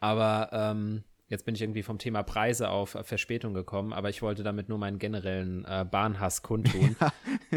Aber 0.00 0.50
ähm, 0.52 1.04
jetzt 1.28 1.44
bin 1.44 1.54
ich 1.54 1.62
irgendwie 1.62 1.82
vom 1.82 1.98
Thema 1.98 2.22
Preise 2.22 2.70
auf 2.70 2.96
Verspätung 3.02 3.54
gekommen, 3.54 3.92
aber 3.92 4.08
ich 4.08 4.22
wollte 4.22 4.42
damit 4.42 4.68
nur 4.68 4.78
meinen 4.78 4.98
generellen 4.98 5.64
äh, 5.64 5.84
Bahnhass 5.88 6.42
kundtun. 6.42 6.96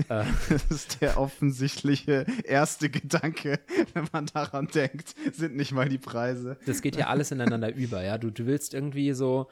Ja, 0.09 0.21
äh, 0.21 0.25
das 0.47 0.65
ist 0.67 1.01
der 1.01 1.19
offensichtliche 1.19 2.25
erste 2.45 2.89
Gedanke, 2.89 3.59
wenn 3.93 4.07
man 4.13 4.27
daran 4.27 4.67
denkt, 4.67 5.15
sind 5.33 5.57
nicht 5.57 5.73
mal 5.73 5.89
die 5.89 5.97
Preise. 5.97 6.57
Das 6.65 6.81
geht 6.81 6.95
ja 6.95 7.07
alles 7.07 7.31
ineinander 7.31 7.73
über, 7.75 8.01
ja. 8.01 8.17
Du, 8.17 8.29
du 8.29 8.45
willst 8.45 8.73
irgendwie 8.73 9.11
so, 9.11 9.49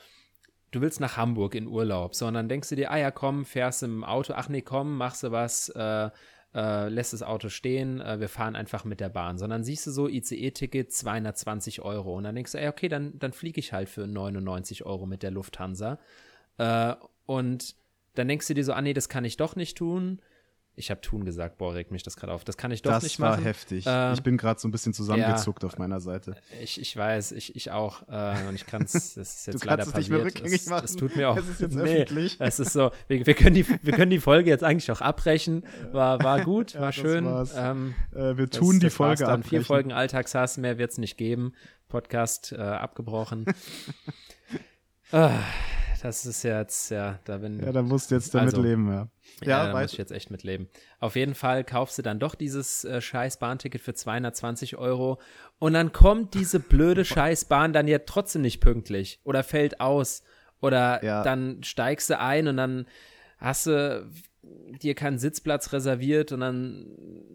du 0.71 0.79
willst 0.79 1.01
nach 1.01 1.17
Hamburg 1.17 1.55
in 1.55 1.67
Urlaub, 1.67 2.15
so 2.15 2.25
und 2.25 2.35
dann 2.35 2.47
denkst 2.47 2.69
du 2.69 2.77
dir, 2.77 2.89
ah 2.89 2.97
ja, 2.97 3.11
komm, 3.11 3.43
fährst 3.43 3.83
im 3.83 4.05
Auto, 4.05 4.31
ach 4.33 4.47
nee, 4.47 4.61
komm, 4.61 4.95
machst 4.95 5.23
du 5.23 5.31
was, 5.33 5.67
äh, 5.69 6.09
äh, 6.53 6.89
lässt 6.89 7.13
das 7.13 7.23
Auto 7.23 7.49
stehen, 7.49 8.01
äh, 8.01 8.19
wir 8.19 8.29
fahren 8.29 8.55
einfach 8.55 8.83
mit 8.83 8.99
der 8.99 9.09
Bahn, 9.09 9.37
sondern 9.37 9.63
siehst 9.63 9.85
du 9.87 9.91
so 9.91 10.07
ICE-Ticket 10.07 10.91
220 10.91 11.81
Euro 11.81 12.15
und 12.15 12.23
dann 12.23 12.35
denkst 12.35 12.53
du, 12.53 12.59
ey, 12.59 12.67
okay, 12.67 12.87
dann, 12.87 13.17
dann 13.19 13.33
fliege 13.33 13.59
ich 13.59 13.73
halt 13.73 13.89
für 13.89 14.07
99 14.07 14.85
Euro 14.85 15.05
mit 15.05 15.21
der 15.23 15.31
Lufthansa. 15.31 15.99
Äh, 16.57 16.95
und 17.25 17.75
dann 18.15 18.27
denkst 18.27 18.47
du 18.47 18.53
dir 18.53 18.65
so, 18.65 18.73
ah 18.73 18.81
nee, 18.81 18.93
das 18.93 19.09
kann 19.09 19.25
ich 19.25 19.37
doch 19.37 19.55
nicht 19.55 19.77
tun. 19.77 20.19
Ich 20.79 20.89
habe 20.89 21.01
tun 21.01 21.25
gesagt, 21.25 21.57
boah, 21.57 21.73
regt 21.73 21.91
mich 21.91 22.03
das 22.03 22.15
gerade 22.15 22.31
auf. 22.31 22.45
Das 22.45 22.55
kann 22.55 22.71
ich 22.71 22.81
doch 22.81 22.91
das 22.91 23.03
nicht 23.03 23.19
machen. 23.19 23.31
Das 23.31 23.39
war 23.39 23.45
heftig. 23.45 23.85
Ähm, 23.85 24.13
ich 24.13 24.23
bin 24.23 24.37
gerade 24.37 24.59
so 24.59 24.67
ein 24.67 24.71
bisschen 24.71 24.93
zusammengezuckt 24.93 25.63
ja, 25.63 25.67
auf 25.67 25.77
meiner 25.77 25.99
Seite. 25.99 26.35
Ich, 26.61 26.79
ich 26.79 26.95
weiß, 26.95 27.33
ich, 27.33 27.55
ich 27.57 27.71
auch. 27.71 28.07
Äh, 28.07 28.47
und 28.47 28.55
ich 28.55 28.65
kann 28.65 28.83
es, 28.83 28.93
das 28.93 29.15
ist 29.15 29.47
jetzt 29.47 29.65
leider 29.65 29.83
es 29.83 29.91
passiert. 29.91 30.09
Nicht 30.09 30.09
mehr 30.09 30.25
rückgängig 30.25 30.65
machen. 30.67 30.85
Es, 30.85 30.95
tut 30.95 31.17
mir 31.17 31.29
auch. 31.29 31.37
Es 31.37 31.49
ist 31.49 31.59
jetzt 31.59 31.75
nee, 31.75 32.03
öffentlich. 32.03 32.37
Es 32.39 32.59
ist 32.59 32.71
so, 32.71 32.91
wir, 33.09 33.25
wir, 33.25 33.33
können 33.33 33.55
die, 33.55 33.67
wir 33.67 33.93
können 33.93 34.09
die 34.09 34.21
Folge 34.21 34.49
jetzt 34.49 34.63
eigentlich 34.63 34.89
auch 34.89 35.01
abbrechen. 35.01 35.65
War, 35.91 36.23
war 36.23 36.45
gut, 36.45 36.75
war 36.79 36.81
ja, 36.83 36.91
schön. 36.93 37.25
Ähm, 37.57 37.93
äh, 38.13 38.37
wir 38.37 38.49
tun 38.49 38.79
das, 38.79 38.79
die 38.79 38.89
Folge 38.89 39.25
dann. 39.25 39.43
Vier 39.43 39.65
Folgen 39.65 39.91
Alltagshass, 39.91 40.57
mehr 40.57 40.77
wird 40.77 40.91
es 40.91 40.97
nicht 40.97 41.17
geben. 41.17 41.53
Podcast 41.89 42.53
äh, 42.53 42.57
abgebrochen. 42.57 43.45
ah, 45.11 45.39
das 46.01 46.25
ist 46.25 46.43
jetzt, 46.43 46.91
ja, 46.91 47.19
da 47.25 47.37
bin 47.37 47.59
Ja, 47.59 47.71
da 47.71 47.81
musst 47.81 48.11
du 48.11 48.15
jetzt 48.15 48.33
damit 48.33 48.53
also, 48.53 48.61
leben, 48.61 48.87
ja. 48.87 49.07
Ja, 49.41 49.47
ja 49.47 49.71
da 49.71 49.79
muss 49.79 49.91
ich 49.91 49.97
jetzt 49.97 50.11
echt 50.11 50.31
mit 50.31 50.43
leben. 50.43 50.69
Auf 50.99 51.15
jeden 51.15 51.35
Fall 51.35 51.63
kaufst 51.63 51.97
du 51.97 52.01
dann 52.01 52.19
doch 52.19 52.35
dieses 52.35 52.83
äh, 52.85 53.01
scheiß 53.01 53.37
Bahnticket 53.37 53.81
für 53.81 53.93
220 53.93 54.77
Euro 54.77 55.19
und 55.59 55.73
dann 55.73 55.91
kommt 55.91 56.33
diese 56.33 56.59
blöde 56.59 57.05
scheiß 57.05 57.45
Bahn 57.45 57.73
dann 57.73 57.87
ja 57.87 57.99
trotzdem 57.99 58.41
nicht 58.41 58.61
pünktlich 58.61 59.19
oder 59.23 59.43
fällt 59.43 59.81
aus 59.81 60.23
oder 60.61 61.03
ja. 61.03 61.23
dann 61.23 61.63
steigst 61.63 62.09
du 62.09 62.19
ein 62.19 62.47
und 62.47 62.57
dann 62.57 62.85
hast 63.37 63.67
du 63.67 64.09
dir 64.41 64.95
keinen 64.95 65.19
Sitzplatz 65.19 65.73
reserviert 65.73 66.31
und 66.31 66.39
dann 66.39 66.85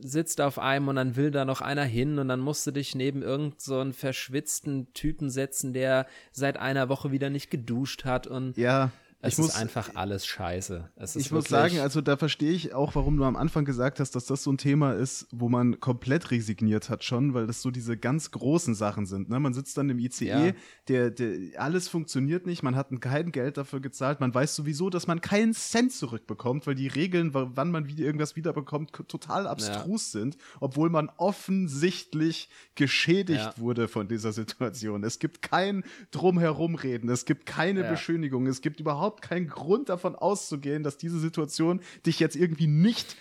sitzt 0.00 0.40
auf 0.40 0.58
einem 0.58 0.88
und 0.88 0.96
dann 0.96 1.16
will 1.16 1.30
da 1.30 1.44
noch 1.44 1.60
einer 1.60 1.84
hin 1.84 2.18
und 2.18 2.28
dann 2.28 2.40
musst 2.40 2.66
du 2.66 2.70
dich 2.70 2.94
neben 2.94 3.22
irgendeinen 3.22 3.58
so 3.58 3.92
verschwitzten 3.92 4.92
Typen 4.94 5.30
setzen, 5.30 5.72
der 5.72 6.06
seit 6.32 6.56
einer 6.56 6.88
Woche 6.88 7.12
wieder 7.12 7.30
nicht 7.30 7.50
geduscht 7.50 8.04
hat 8.04 8.26
und 8.26 8.56
ja. 8.56 8.90
Es 9.24 9.38
ist 9.38 9.56
einfach 9.56 9.90
alles 9.94 10.26
scheiße. 10.26 10.90
ich 11.16 11.30
muss 11.30 11.46
sagen, 11.46 11.80
also 11.80 12.00
da 12.00 12.16
verstehe 12.16 12.52
ich 12.52 12.74
auch, 12.74 12.94
warum 12.94 13.16
du 13.16 13.24
am 13.24 13.36
Anfang 13.36 13.64
gesagt 13.64 14.00
hast, 14.00 14.14
dass 14.14 14.26
das 14.26 14.42
so 14.42 14.52
ein 14.52 14.58
Thema 14.58 14.92
ist, 14.92 15.26
wo 15.32 15.48
man 15.48 15.80
komplett 15.80 16.30
resigniert 16.30 16.90
hat 16.90 17.04
schon, 17.04 17.34
weil 17.34 17.46
das 17.46 17.62
so 17.62 17.70
diese 17.70 17.96
ganz 17.96 18.30
großen 18.30 18.74
Sachen 18.74 19.06
sind. 19.06 19.30
Ne? 19.30 19.40
Man 19.40 19.54
sitzt 19.54 19.78
dann 19.78 19.88
im 19.90 19.98
ICE, 19.98 20.26
ja. 20.26 20.52
der, 20.88 21.10
der, 21.10 21.60
alles 21.60 21.88
funktioniert 21.88 22.46
nicht, 22.46 22.62
man 22.62 22.76
hat 22.76 22.88
kein 23.00 23.32
Geld 23.32 23.56
dafür 23.56 23.80
gezahlt, 23.80 24.20
man 24.20 24.34
weiß 24.34 24.54
sowieso, 24.54 24.90
dass 24.90 25.06
man 25.06 25.20
keinen 25.20 25.54
Cent 25.54 25.92
zurückbekommt, 25.92 26.66
weil 26.66 26.74
die 26.74 26.88
Regeln, 26.88 27.30
wann 27.32 27.70
man 27.70 27.88
wieder 27.88 28.04
irgendwas 28.04 28.36
wiederbekommt, 28.36 28.92
total 28.92 29.46
abstrus 29.46 30.12
ja. 30.12 30.20
sind, 30.20 30.36
obwohl 30.60 30.90
man 30.90 31.10
offensichtlich 31.16 32.48
geschädigt 32.74 33.52
ja. 33.56 33.58
wurde 33.58 33.88
von 33.88 34.08
dieser 34.08 34.32
Situation. 34.32 35.04
Es 35.04 35.18
gibt 35.18 35.42
kein 35.42 35.84
Drumherumreden, 36.10 37.08
es 37.08 37.24
gibt 37.24 37.46
keine 37.46 37.84
Beschönigung, 37.84 38.46
es 38.46 38.60
gibt 38.60 38.80
überhaupt 38.80 39.13
überhaupt 39.14 39.22
keinen 39.22 39.48
Grund 39.48 39.88
davon 39.88 40.16
auszugehen, 40.16 40.82
dass 40.82 40.96
diese 40.96 41.18
Situation 41.18 41.80
dich 42.06 42.20
jetzt 42.20 42.36
irgendwie 42.36 42.66
nicht 42.66 43.16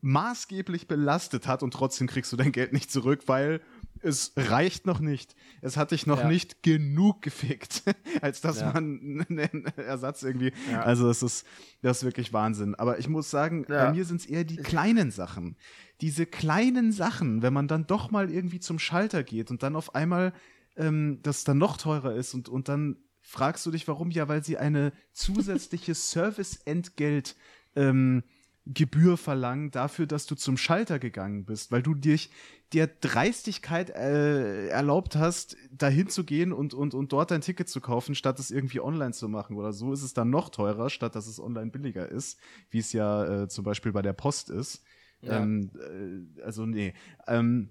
maßgeblich 0.00 0.86
belastet 0.86 1.48
hat 1.48 1.64
und 1.64 1.72
trotzdem 1.72 2.06
kriegst 2.06 2.32
du 2.32 2.36
dein 2.36 2.52
Geld 2.52 2.72
nicht 2.72 2.90
zurück, 2.90 3.22
weil 3.26 3.60
es 4.00 4.32
reicht 4.36 4.86
noch 4.86 5.00
nicht. 5.00 5.34
Es 5.60 5.76
hat 5.76 5.90
dich 5.90 6.06
noch 6.06 6.20
ja. 6.20 6.28
nicht 6.28 6.62
genug 6.62 7.20
gefickt, 7.20 7.82
als 8.20 8.40
dass 8.40 8.60
ja. 8.60 8.72
man 8.72 9.26
einen 9.28 9.64
Ersatz 9.76 10.22
irgendwie. 10.22 10.52
Ja. 10.70 10.82
Also 10.82 11.10
es 11.10 11.24
ist 11.24 11.44
das 11.82 11.98
ist 11.98 12.04
wirklich 12.04 12.32
Wahnsinn. 12.32 12.76
Aber 12.76 13.00
ich 13.00 13.08
muss 13.08 13.28
sagen, 13.28 13.64
bei 13.66 13.92
mir 13.92 14.04
sind 14.04 14.20
es 14.20 14.26
eher 14.26 14.44
die 14.44 14.58
kleinen 14.58 15.10
Sachen. 15.10 15.56
Diese 16.00 16.26
kleinen 16.26 16.92
Sachen, 16.92 17.42
wenn 17.42 17.52
man 17.52 17.66
dann 17.66 17.88
doch 17.88 18.12
mal 18.12 18.30
irgendwie 18.30 18.60
zum 18.60 18.78
Schalter 18.78 19.24
geht 19.24 19.50
und 19.50 19.64
dann 19.64 19.74
auf 19.74 19.96
einmal 19.96 20.32
ähm, 20.76 21.18
das 21.22 21.42
dann 21.42 21.58
noch 21.58 21.76
teurer 21.76 22.14
ist 22.14 22.34
und, 22.34 22.48
und 22.48 22.68
dann 22.68 22.98
fragst 23.28 23.66
du 23.66 23.70
dich, 23.70 23.86
warum? 23.86 24.10
Ja, 24.10 24.26
weil 24.26 24.42
sie 24.42 24.56
eine 24.56 24.92
zusätzliche 25.12 25.94
Serviceentgelt 25.94 27.36
ähm, 27.76 28.24
Gebühr 28.64 29.16
verlangen 29.16 29.70
dafür, 29.70 30.06
dass 30.06 30.26
du 30.26 30.34
zum 30.34 30.56
Schalter 30.56 30.98
gegangen 30.98 31.44
bist, 31.44 31.70
weil 31.70 31.82
du 31.82 31.94
dich 31.94 32.30
der 32.72 32.86
Dreistigkeit 32.86 33.90
äh, 33.90 34.68
erlaubt 34.68 35.16
hast, 35.16 35.56
dahin 35.70 36.08
zu 36.08 36.24
gehen 36.24 36.52
und, 36.52 36.74
und, 36.74 36.92
und 36.94 37.12
dort 37.12 37.30
dein 37.30 37.40
Ticket 37.40 37.68
zu 37.68 37.80
kaufen, 37.80 38.14
statt 38.14 38.38
es 38.38 38.50
irgendwie 38.50 38.80
online 38.80 39.12
zu 39.12 39.28
machen 39.28 39.56
oder 39.56 39.72
so, 39.72 39.92
ist 39.92 40.02
es 40.02 40.12
dann 40.12 40.28
noch 40.28 40.50
teurer, 40.50 40.90
statt 40.90 41.14
dass 41.14 41.26
es 41.26 41.40
online 41.40 41.70
billiger 41.70 42.08
ist, 42.08 42.38
wie 42.70 42.78
es 42.78 42.92
ja 42.92 43.42
äh, 43.42 43.48
zum 43.48 43.64
Beispiel 43.64 43.92
bei 43.92 44.02
der 44.02 44.12
Post 44.12 44.50
ist. 44.50 44.82
Ja. 45.20 45.42
Ähm, 45.42 45.70
äh, 46.36 46.42
also 46.42 46.66
nee. 46.66 46.94
Ähm, 47.26 47.70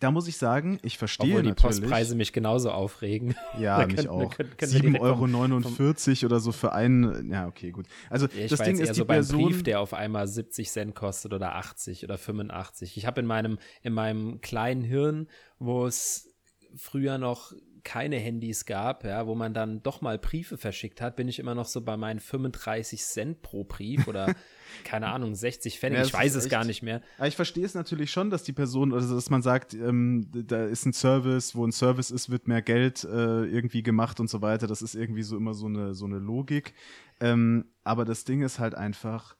da 0.00 0.10
muss 0.10 0.28
ich 0.28 0.36
sagen, 0.36 0.78
ich 0.82 0.98
verstehe 0.98 1.30
Obwohl 1.30 1.42
die 1.42 1.48
natürlich, 1.50 1.80
Postpreise 1.80 2.14
mich 2.14 2.32
genauso 2.32 2.70
aufregen. 2.70 3.34
Ja, 3.58 3.86
mich 3.86 4.08
auch. 4.08 4.34
7,49 4.34 5.00
Euro 5.00 6.26
oder 6.26 6.40
so 6.40 6.52
für 6.52 6.72
einen. 6.72 7.30
Ja, 7.30 7.46
okay, 7.46 7.70
gut. 7.70 7.86
Also 8.10 8.26
ja, 8.26 8.46
das 8.48 8.60
Ding 8.60 8.78
ist 8.78 8.90
die 8.90 8.98
so 8.98 9.04
beim 9.04 9.16
Person, 9.16 9.44
Brief, 9.44 9.62
der 9.62 9.80
auf 9.80 9.94
einmal 9.94 10.28
70 10.28 10.70
Cent 10.70 10.94
kostet 10.94 11.32
oder 11.32 11.54
80 11.54 12.04
oder 12.04 12.18
85. 12.18 12.96
Ich 12.96 13.06
habe 13.06 13.20
in 13.20 13.26
meinem 13.26 13.58
in 13.82 13.92
meinem 13.92 14.40
kleinen 14.40 14.82
Hirn, 14.82 15.28
wo 15.58 15.86
es 15.86 16.28
früher 16.74 17.18
noch 17.18 17.52
keine 17.86 18.16
Handys 18.16 18.66
gab, 18.66 19.04
ja, 19.04 19.28
wo 19.28 19.36
man 19.36 19.54
dann 19.54 19.80
doch 19.80 20.00
mal 20.00 20.18
Briefe 20.18 20.58
verschickt 20.58 21.00
hat, 21.00 21.14
bin 21.14 21.28
ich 21.28 21.38
immer 21.38 21.54
noch 21.54 21.66
so 21.66 21.80
bei 21.80 21.96
meinen 21.96 22.18
35 22.18 23.00
Cent 23.00 23.42
pro 23.42 23.62
Brief 23.62 24.08
oder 24.08 24.34
keine 24.84 25.06
Ahnung, 25.06 25.36
60 25.36 25.78
Pfennig, 25.78 26.00
ja, 26.00 26.04
ich 26.04 26.12
weiß 26.12 26.34
es 26.34 26.48
gar 26.48 26.64
nicht 26.64 26.82
mehr. 26.82 27.00
Aber 27.16 27.28
ich 27.28 27.36
verstehe 27.36 27.64
es 27.64 27.74
natürlich 27.74 28.10
schon, 28.10 28.28
dass 28.28 28.42
die 28.42 28.52
Person, 28.52 28.92
also 28.92 29.14
dass 29.14 29.30
man 29.30 29.40
sagt, 29.40 29.72
ähm, 29.72 30.26
da 30.32 30.64
ist 30.64 30.84
ein 30.84 30.92
Service, 30.92 31.54
wo 31.54 31.64
ein 31.64 31.70
Service 31.70 32.10
ist, 32.10 32.28
wird 32.28 32.48
mehr 32.48 32.60
Geld 32.60 33.04
äh, 33.04 33.44
irgendwie 33.44 33.84
gemacht 33.84 34.18
und 34.18 34.28
so 34.28 34.42
weiter. 34.42 34.66
Das 34.66 34.82
ist 34.82 34.96
irgendwie 34.96 35.22
so 35.22 35.36
immer 35.36 35.54
so 35.54 35.66
eine, 35.66 35.94
so 35.94 36.06
eine 36.06 36.18
Logik. 36.18 36.74
Ähm, 37.20 37.66
aber 37.84 38.04
das 38.04 38.24
Ding 38.24 38.42
ist 38.42 38.58
halt 38.58 38.74
einfach, 38.74 39.36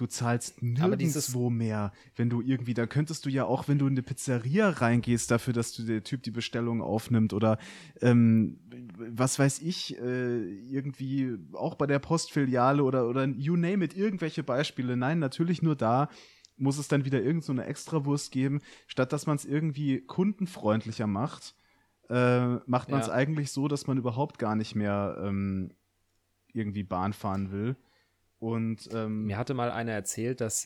du 0.00 0.06
zahlst 0.06 0.62
nirgendwo 0.62 1.50
mehr, 1.50 1.92
wenn 2.16 2.30
du 2.30 2.40
irgendwie, 2.40 2.72
da 2.72 2.86
könntest 2.86 3.26
du 3.26 3.28
ja 3.28 3.44
auch, 3.44 3.68
wenn 3.68 3.78
du 3.78 3.86
in 3.86 3.92
eine 3.92 4.02
Pizzeria 4.02 4.70
reingehst, 4.70 5.30
dafür, 5.30 5.52
dass 5.52 5.72
du 5.72 5.82
der 5.82 6.02
Typ 6.02 6.22
die 6.22 6.30
Bestellung 6.30 6.80
aufnimmt 6.80 7.34
oder 7.34 7.58
ähm, 8.00 8.58
was 8.96 9.38
weiß 9.38 9.60
ich, 9.60 9.98
äh, 9.98 10.38
irgendwie 10.70 11.36
auch 11.52 11.74
bei 11.74 11.86
der 11.86 11.98
Postfiliale 11.98 12.82
oder, 12.82 13.08
oder 13.08 13.26
you 13.26 13.56
name 13.56 13.84
it, 13.84 13.94
irgendwelche 13.94 14.42
Beispiele. 14.42 14.96
Nein, 14.96 15.18
natürlich 15.18 15.60
nur 15.60 15.76
da 15.76 16.08
muss 16.56 16.78
es 16.78 16.88
dann 16.88 17.04
wieder 17.04 17.22
irgend 17.22 17.44
so 17.44 17.52
eine 17.52 17.64
Extrawurst 17.64 18.32
geben, 18.32 18.60
statt 18.86 19.12
dass 19.12 19.26
man 19.26 19.36
es 19.36 19.44
irgendwie 19.44 20.00
kundenfreundlicher 20.00 21.06
macht, 21.06 21.54
äh, 22.08 22.56
macht 22.66 22.90
man 22.90 23.00
es 23.00 23.06
ja. 23.08 23.12
eigentlich 23.12 23.50
so, 23.50 23.68
dass 23.68 23.86
man 23.86 23.98
überhaupt 23.98 24.38
gar 24.38 24.56
nicht 24.56 24.74
mehr 24.74 25.18
ähm, 25.22 25.72
irgendwie 26.52 26.82
Bahn 26.84 27.12
fahren 27.12 27.52
will. 27.52 27.76
Und 28.40 28.88
ähm, 28.92 29.26
mir 29.26 29.38
hatte 29.38 29.54
mal 29.54 29.70
einer 29.70 29.92
erzählt, 29.92 30.40
dass 30.40 30.64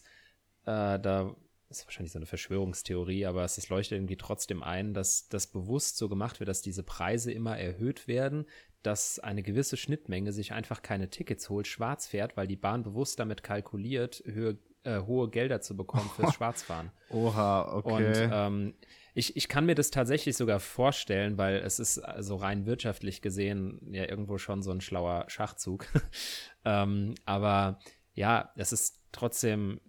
äh, 0.64 0.98
da 0.98 1.36
ist 1.68 1.86
wahrscheinlich 1.86 2.12
so 2.12 2.18
eine 2.18 2.26
Verschwörungstheorie, 2.26 3.26
aber 3.26 3.44
es 3.44 3.68
leuchtet 3.68 3.96
irgendwie 3.96 4.16
trotzdem 4.16 4.62
ein, 4.62 4.94
dass 4.94 5.28
das 5.28 5.48
bewusst 5.48 5.96
so 5.96 6.08
gemacht 6.08 6.40
wird, 6.40 6.48
dass 6.48 6.62
diese 6.62 6.84
Preise 6.84 7.32
immer 7.32 7.58
erhöht 7.58 8.06
werden, 8.06 8.46
dass 8.82 9.18
eine 9.18 9.42
gewisse 9.42 9.76
Schnittmenge 9.76 10.32
sich 10.32 10.52
einfach 10.52 10.82
keine 10.82 11.10
Tickets 11.10 11.48
holt, 11.48 11.66
schwarz 11.66 12.06
fährt, 12.06 12.36
weil 12.36 12.46
die 12.46 12.56
Bahn 12.56 12.82
bewusst 12.82 13.18
damit 13.18 13.42
kalkuliert, 13.42 14.22
höhe, 14.26 14.58
äh, 14.84 15.00
hohe 15.00 15.28
Gelder 15.28 15.60
zu 15.60 15.76
bekommen 15.76 16.10
fürs 16.14 16.34
Schwarzfahren. 16.34 16.90
Oha, 17.10 17.74
okay. 17.74 17.90
Und 17.90 18.30
ähm, 18.32 18.74
ich, 19.14 19.36
ich 19.36 19.48
kann 19.48 19.64
mir 19.64 19.74
das 19.74 19.90
tatsächlich 19.90 20.36
sogar 20.36 20.60
vorstellen, 20.60 21.38
weil 21.38 21.56
es 21.56 21.78
ist 21.78 21.98
also 21.98 22.36
rein 22.36 22.66
wirtschaftlich 22.66 23.22
gesehen 23.22 23.80
ja 23.90 24.08
irgendwo 24.08 24.38
schon 24.38 24.62
so 24.62 24.72
ein 24.72 24.80
schlauer 24.80 25.24
Schachzug. 25.28 25.86
ähm, 26.64 27.14
aber 27.24 27.78
ja, 28.14 28.50
es 28.56 28.72
ist 28.72 29.00
trotzdem. 29.12 29.80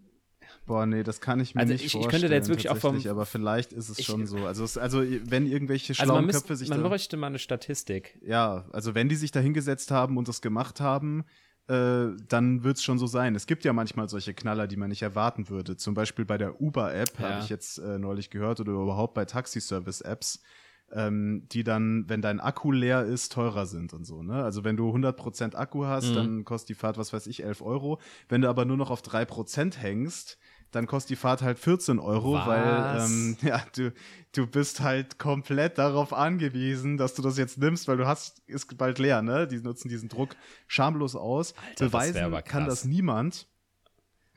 Boah, 0.68 0.86
nee, 0.86 1.04
das 1.04 1.22
kann 1.22 1.40
ich 1.40 1.56
mir 1.56 1.62
also 1.62 1.74
nicht 1.74 1.86
ich, 1.86 1.92
vorstellen. 1.94 2.10
Ich 2.10 2.12
könnte 2.12 2.30
da 2.30 2.36
jetzt 2.36 2.50
wirklich 2.50 2.70
auch 2.70 2.78
vom. 2.78 3.06
Aber 3.08 3.26
vielleicht 3.26 3.74
ist 3.74 3.90
es 3.90 3.98
ich, 3.98 4.06
schon 4.06 4.28
so. 4.28 4.46
Also, 4.46 4.64
es, 4.64 4.78
also 4.78 5.04
wenn 5.04 5.48
irgendwelche 5.48 5.94
also 5.94 6.04
schlauen 6.04 6.26
also 6.28 6.40
Köpfe 6.40 6.56
sich. 6.56 6.70
Man 6.70 6.84
bräuchte 6.84 7.18
mal 7.18 7.28
eine 7.28 7.40
Statistik. 7.40 8.20
Ja, 8.24 8.68
also 8.72 8.94
wenn 8.94 9.10
die 9.10 9.16
sich 9.16 9.32
da 9.32 9.40
hingesetzt 9.40 9.90
haben 9.90 10.18
und 10.18 10.28
das 10.28 10.42
gemacht 10.42 10.80
haben, 10.80 11.26
äh, 11.68 12.08
dann 12.28 12.64
wird 12.64 12.78
es 12.78 12.84
schon 12.84 13.00
so 13.00 13.08
sein. 13.08 13.36
Es 13.36 13.48
gibt 13.48 13.66
ja 13.66 13.74
manchmal 13.74 14.08
solche 14.08 14.34
Knaller, 14.34 14.68
die 14.68 14.78
man 14.78 14.90
nicht 14.90 15.02
erwarten 15.02 15.50
würde. 15.50 15.78
Zum 15.78 15.94
Beispiel 15.94 16.26
bei 16.26 16.38
der 16.38 16.62
Uber-App, 16.62 17.20
ja. 17.20 17.30
habe 17.30 17.44
ich 17.44 17.50
jetzt 17.50 17.80
äh, 17.80 17.98
neulich 17.98 18.30
gehört, 18.30 18.60
oder 18.60 18.74
überhaupt 18.74 19.16
bei 19.16 19.26
Taxi-Service-Apps, 19.26 20.44
ähm, 20.92 21.48
die 21.52 21.64
dann, 21.64 22.08
wenn 22.08 22.22
dein 22.22 22.40
Akku 22.40 22.72
leer 22.72 23.04
ist, 23.06 23.32
teurer 23.32 23.66
sind 23.66 23.94
und 23.94 24.06
so. 24.06 24.22
Ne? 24.22 24.44
Also 24.44 24.64
wenn 24.64 24.78
du 24.78 24.92
100% 24.92 25.56
Akku 25.56 25.86
hast, 25.86 26.12
mhm. 26.12 26.16
dann 26.16 26.46
kostet 26.46 26.70
die 26.70 26.76
Fahrt, 26.76 27.00
was 27.00 27.14
weiß 27.14 27.26
ich, 27.28 27.44
11 27.44 27.62
Euro. 27.62 28.00
Wenn 28.30 28.42
du 28.42 28.50
aber 28.50 28.66
nur 28.66 28.78
noch 28.78 28.92
auf 28.92 29.02
3% 29.02 29.78
hängst, 29.78 30.38
dann 30.76 30.88
kostet 30.88 31.12
die 31.12 31.16
Fahrt 31.16 31.42
halt 31.42 31.58
14 31.58 32.00
Euro, 32.00 32.34
Was? 32.34 32.48
weil 32.48 33.06
ähm, 33.06 33.38
ja, 33.42 33.64
du, 33.76 33.94
du 34.34 34.46
bist 34.46 34.82
halt 34.82 35.18
komplett 35.18 35.78
darauf 35.78 36.12
angewiesen, 36.14 36.98
dass 36.98 37.14
du 37.14 37.22
das 37.22 37.38
jetzt 37.38 37.58
nimmst, 37.58 37.88
weil 37.88 37.98
du 37.98 38.06
hast, 38.06 38.40
ist 38.48 38.78
bald 38.78 39.00
leer, 39.00 39.22
ne? 39.22 39.48
Die 39.48 39.58
nutzen 39.58 39.88
diesen 39.88 40.10
Druck 40.10 40.36
schamlos 40.68 41.16
aus. 41.16 41.54
Alter, 41.66 41.86
Beweisen 41.86 42.32
das 42.32 42.44
kann 42.44 42.66
das 42.66 42.84
niemand. 42.84 43.48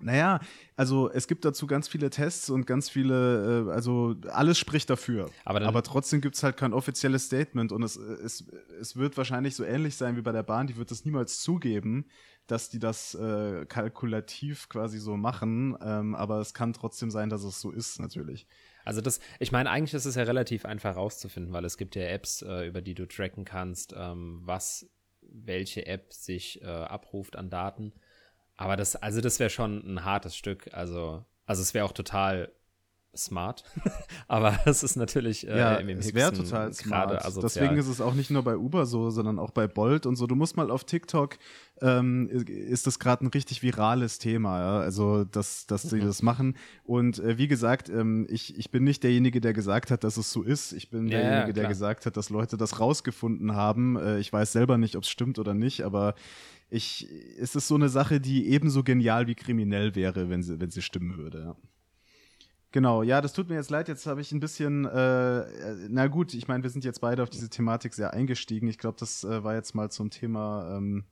Naja, 0.00 0.40
also 0.76 1.10
es 1.10 1.26
gibt 1.26 1.44
dazu 1.44 1.66
ganz 1.66 1.88
viele 1.88 2.10
Tests 2.10 2.50
und 2.50 2.66
ganz 2.66 2.88
viele, 2.88 3.66
äh, 3.68 3.72
also 3.72 4.14
alles 4.30 4.58
spricht 4.58 4.90
dafür. 4.90 5.30
Aber, 5.44 5.60
Aber 5.62 5.82
trotzdem 5.82 6.20
gibt 6.20 6.36
es 6.36 6.42
halt 6.42 6.56
kein 6.56 6.72
offizielles 6.72 7.26
Statement 7.26 7.72
und 7.72 7.82
es, 7.82 7.96
es, 7.96 8.44
es 8.80 8.96
wird 8.96 9.16
wahrscheinlich 9.16 9.56
so 9.56 9.64
ähnlich 9.64 9.96
sein 9.96 10.16
wie 10.16 10.22
bei 10.22 10.32
der 10.32 10.44
Bahn, 10.44 10.68
die 10.68 10.76
wird 10.76 10.90
das 10.90 11.04
niemals 11.04 11.40
zugeben, 11.40 12.06
dass 12.46 12.70
die 12.70 12.78
das 12.78 13.14
äh, 13.14 13.66
kalkulativ 13.66 14.68
quasi 14.68 14.98
so 14.98 15.16
machen, 15.16 15.76
ähm, 15.82 16.14
aber 16.14 16.40
es 16.40 16.54
kann 16.54 16.72
trotzdem 16.72 17.10
sein, 17.10 17.28
dass 17.28 17.44
es 17.44 17.60
so 17.60 17.70
ist, 17.70 18.00
natürlich. 18.00 18.46
Also 18.84 19.00
das, 19.00 19.20
ich 19.38 19.52
meine, 19.52 19.70
eigentlich 19.70 19.94
ist 19.94 20.06
es 20.06 20.14
ja 20.14 20.22
relativ 20.22 20.64
einfach 20.64 20.96
rauszufinden, 20.96 21.52
weil 21.52 21.64
es 21.64 21.76
gibt 21.76 21.94
ja 21.94 22.04
Apps, 22.04 22.40
äh, 22.42 22.66
über 22.66 22.80
die 22.80 22.94
du 22.94 23.06
tracken 23.06 23.44
kannst, 23.44 23.94
ähm, 23.96 24.40
was 24.44 24.88
welche 25.20 25.86
App 25.86 26.12
sich 26.12 26.62
äh, 26.62 26.66
abruft 26.66 27.36
an 27.36 27.50
Daten. 27.50 27.92
Aber 28.58 28.76
das, 28.76 28.96
also 28.96 29.20
das 29.22 29.38
wäre 29.38 29.48
schon 29.48 29.78
ein 29.86 30.04
hartes 30.04 30.36
Stück. 30.36 30.68
Also, 30.74 31.24
also 31.46 31.62
es 31.62 31.72
wäre 31.72 31.86
auch 31.86 31.92
total 31.92 32.52
smart, 33.16 33.64
aber 34.28 34.58
es 34.66 34.82
ist 34.82 34.96
natürlich 34.96 35.46
äh, 35.46 35.58
ja, 35.58 35.76
im, 35.76 35.88
im 35.88 35.98
es 35.98 36.14
wäre 36.14 36.32
total 36.32 36.72
smart. 36.72 37.24
Asozial. 37.24 37.42
Deswegen 37.42 37.76
ist 37.76 37.88
es 37.88 38.00
auch 38.00 38.14
nicht 38.14 38.30
nur 38.30 38.42
bei 38.42 38.56
Uber 38.56 38.86
so, 38.86 39.10
sondern 39.10 39.38
auch 39.38 39.50
bei 39.50 39.66
Bolt 39.66 40.06
und 40.06 40.16
so. 40.16 40.26
Du 40.26 40.34
musst 40.34 40.56
mal 40.56 40.70
auf 40.70 40.84
TikTok 40.84 41.38
ähm, 41.80 42.28
ist 42.28 42.86
das 42.86 42.98
gerade 42.98 43.24
ein 43.24 43.28
richtig 43.28 43.62
virales 43.62 44.18
Thema, 44.18 44.58
ja? 44.60 44.80
also 44.80 45.24
dass 45.24 45.66
dass 45.66 45.82
sie 45.82 46.00
das 46.00 46.22
machen. 46.22 46.56
Und 46.84 47.18
äh, 47.18 47.38
wie 47.38 47.48
gesagt, 47.48 47.88
ähm, 47.88 48.26
ich 48.30 48.56
ich 48.58 48.70
bin 48.70 48.84
nicht 48.84 49.02
derjenige, 49.02 49.40
der 49.40 49.52
gesagt 49.52 49.90
hat, 49.90 50.04
dass 50.04 50.16
es 50.16 50.30
so 50.32 50.42
ist. 50.42 50.72
Ich 50.72 50.90
bin 50.90 51.08
ja, 51.08 51.18
derjenige, 51.18 51.52
der 51.52 51.68
gesagt 51.68 52.06
hat, 52.06 52.16
dass 52.16 52.30
Leute 52.30 52.56
das 52.56 52.80
rausgefunden 52.80 53.54
haben. 53.54 53.96
Äh, 53.96 54.18
ich 54.18 54.32
weiß 54.32 54.52
selber 54.52 54.78
nicht, 54.78 54.96
ob 54.96 55.04
es 55.04 55.10
stimmt 55.10 55.38
oder 55.38 55.54
nicht, 55.54 55.82
aber 55.82 56.14
ich, 56.70 57.08
es 57.38 57.54
ist 57.54 57.68
so 57.68 57.76
eine 57.76 57.88
Sache, 57.88 58.20
die 58.20 58.48
ebenso 58.48 58.82
genial 58.82 59.26
wie 59.26 59.34
kriminell 59.34 59.94
wäre, 59.94 60.28
wenn 60.28 60.42
sie, 60.42 60.60
wenn 60.60 60.70
sie 60.70 60.82
stimmen 60.82 61.16
würde. 61.16 61.40
Ja. 61.40 61.56
Genau, 62.70 63.02
ja, 63.02 63.22
das 63.22 63.32
tut 63.32 63.48
mir 63.48 63.54
jetzt 63.54 63.70
leid. 63.70 63.88
Jetzt 63.88 64.06
habe 64.06 64.20
ich 64.20 64.30
ein 64.32 64.40
bisschen, 64.40 64.84
äh, 64.84 65.88
na 65.88 66.06
gut, 66.06 66.34
ich 66.34 66.48
meine, 66.48 66.62
wir 66.62 66.70
sind 66.70 66.84
jetzt 66.84 67.00
beide 67.00 67.22
auf 67.22 67.30
diese 67.30 67.48
Thematik 67.48 67.94
sehr 67.94 68.12
eingestiegen. 68.12 68.68
Ich 68.68 68.76
glaube, 68.76 68.98
das 69.00 69.24
äh, 69.24 69.42
war 69.42 69.54
jetzt 69.54 69.74
mal 69.74 69.90
zum 69.90 70.10
Thema 70.10 70.76
ähm, 70.76 71.04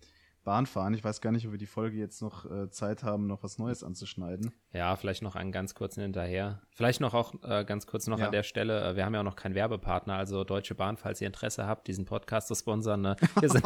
Bahn 0.47 0.65
fahren. 0.65 0.95
Ich 0.95 1.05
weiß 1.05 1.21
gar 1.21 1.33
nicht, 1.33 1.45
ob 1.45 1.53
wir 1.53 1.59
die 1.59 1.67
Folge 1.67 1.99
jetzt 1.99 2.23
noch 2.23 2.49
äh, 2.49 2.71
Zeit 2.71 3.03
haben, 3.03 3.27
noch 3.27 3.43
was 3.43 3.59
Neues 3.59 3.83
anzuschneiden. 3.83 4.53
Ja, 4.73 4.95
vielleicht 4.95 5.21
noch 5.23 5.35
einen 5.35 5.51
ganz 5.51 5.75
kurzen 5.75 6.01
hinterher. 6.03 6.63
Vielleicht 6.71 7.01
noch 7.01 7.15
auch 7.15 7.35
äh, 7.43 7.65
ganz 7.65 7.87
kurz 7.87 8.07
noch 8.07 8.21
ja. 8.21 8.27
an 8.27 8.33
der 8.33 8.45
Stelle. 8.45 8.81
Äh, 8.83 8.97
wir 8.97 9.05
haben 9.05 9.13
ja 9.13 9.21
auch 9.21 9.25
noch 9.25 9.35
keinen 9.35 9.57
Werbepartner, 9.57 10.15
also 10.15 10.45
Deutsche 10.45 10.77
Bahn, 10.77 10.97
falls 10.97 11.21
ihr 11.21 11.27
Interesse 11.27 11.67
habt, 11.67 11.89
diesen 11.89 12.05
Podcast 12.05 12.47
zu 12.47 12.55
sponsern. 12.55 13.03
Ne? 13.03 13.17
Wir 13.41 13.51
sind, 13.51 13.65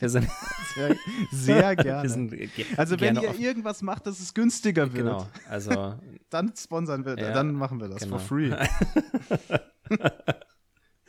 wir 0.00 0.08
sind 0.08 0.28
sehr, 0.74 0.96
sehr 1.30 1.76
gerne. 1.76 2.08
Sind, 2.08 2.30
ge 2.30 2.64
also 2.76 2.98
wenn 2.98 3.16
ihr 3.16 3.38
irgendwas 3.38 3.82
macht, 3.82 4.06
dass 4.06 4.18
es 4.18 4.32
günstiger 4.32 4.92
wird. 4.92 5.06
Genau, 5.06 5.26
also 5.48 5.94
dann 6.30 6.52
sponsern 6.56 7.04
wir, 7.04 7.18
ja, 7.18 7.32
dann 7.32 7.52
machen 7.52 7.80
wir 7.80 7.88
das 7.88 8.02
genau. 8.02 8.18
for 8.18 8.26
free. 8.26 8.50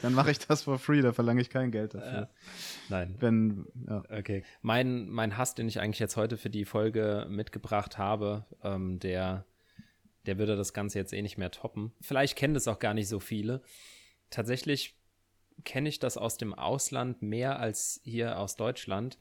Dann 0.01 0.13
mache 0.13 0.31
ich 0.31 0.39
das 0.39 0.63
for 0.63 0.77
free, 0.77 1.01
da 1.01 1.13
verlange 1.13 1.41
ich 1.41 1.49
kein 1.49 1.71
Geld 1.71 1.93
dafür. 1.93 2.23
Äh, 2.23 2.27
nein. 2.89 3.15
Wenn, 3.19 3.65
ja. 3.87 4.03
Okay. 4.09 4.43
Mein, 4.61 5.09
mein 5.09 5.37
Hass, 5.37 5.55
den 5.55 5.67
ich 5.67 5.79
eigentlich 5.79 5.99
jetzt 5.99 6.17
heute 6.17 6.37
für 6.37 6.49
die 6.49 6.65
Folge 6.65 7.27
mitgebracht 7.29 7.97
habe, 7.97 8.45
ähm, 8.63 8.99
der, 8.99 9.45
der 10.25 10.37
würde 10.37 10.55
das 10.55 10.73
Ganze 10.73 10.99
jetzt 10.99 11.13
eh 11.13 11.21
nicht 11.21 11.37
mehr 11.37 11.51
toppen. 11.51 11.93
Vielleicht 12.01 12.35
kennen 12.37 12.53
das 12.53 12.67
auch 12.67 12.79
gar 12.79 12.93
nicht 12.93 13.07
so 13.07 13.19
viele. 13.19 13.61
Tatsächlich 14.29 14.97
kenne 15.63 15.89
ich 15.89 15.99
das 15.99 16.17
aus 16.17 16.37
dem 16.37 16.53
Ausland 16.53 17.21
mehr 17.21 17.59
als 17.59 18.01
hier 18.03 18.39
aus 18.39 18.57
Deutschland. 18.57 19.17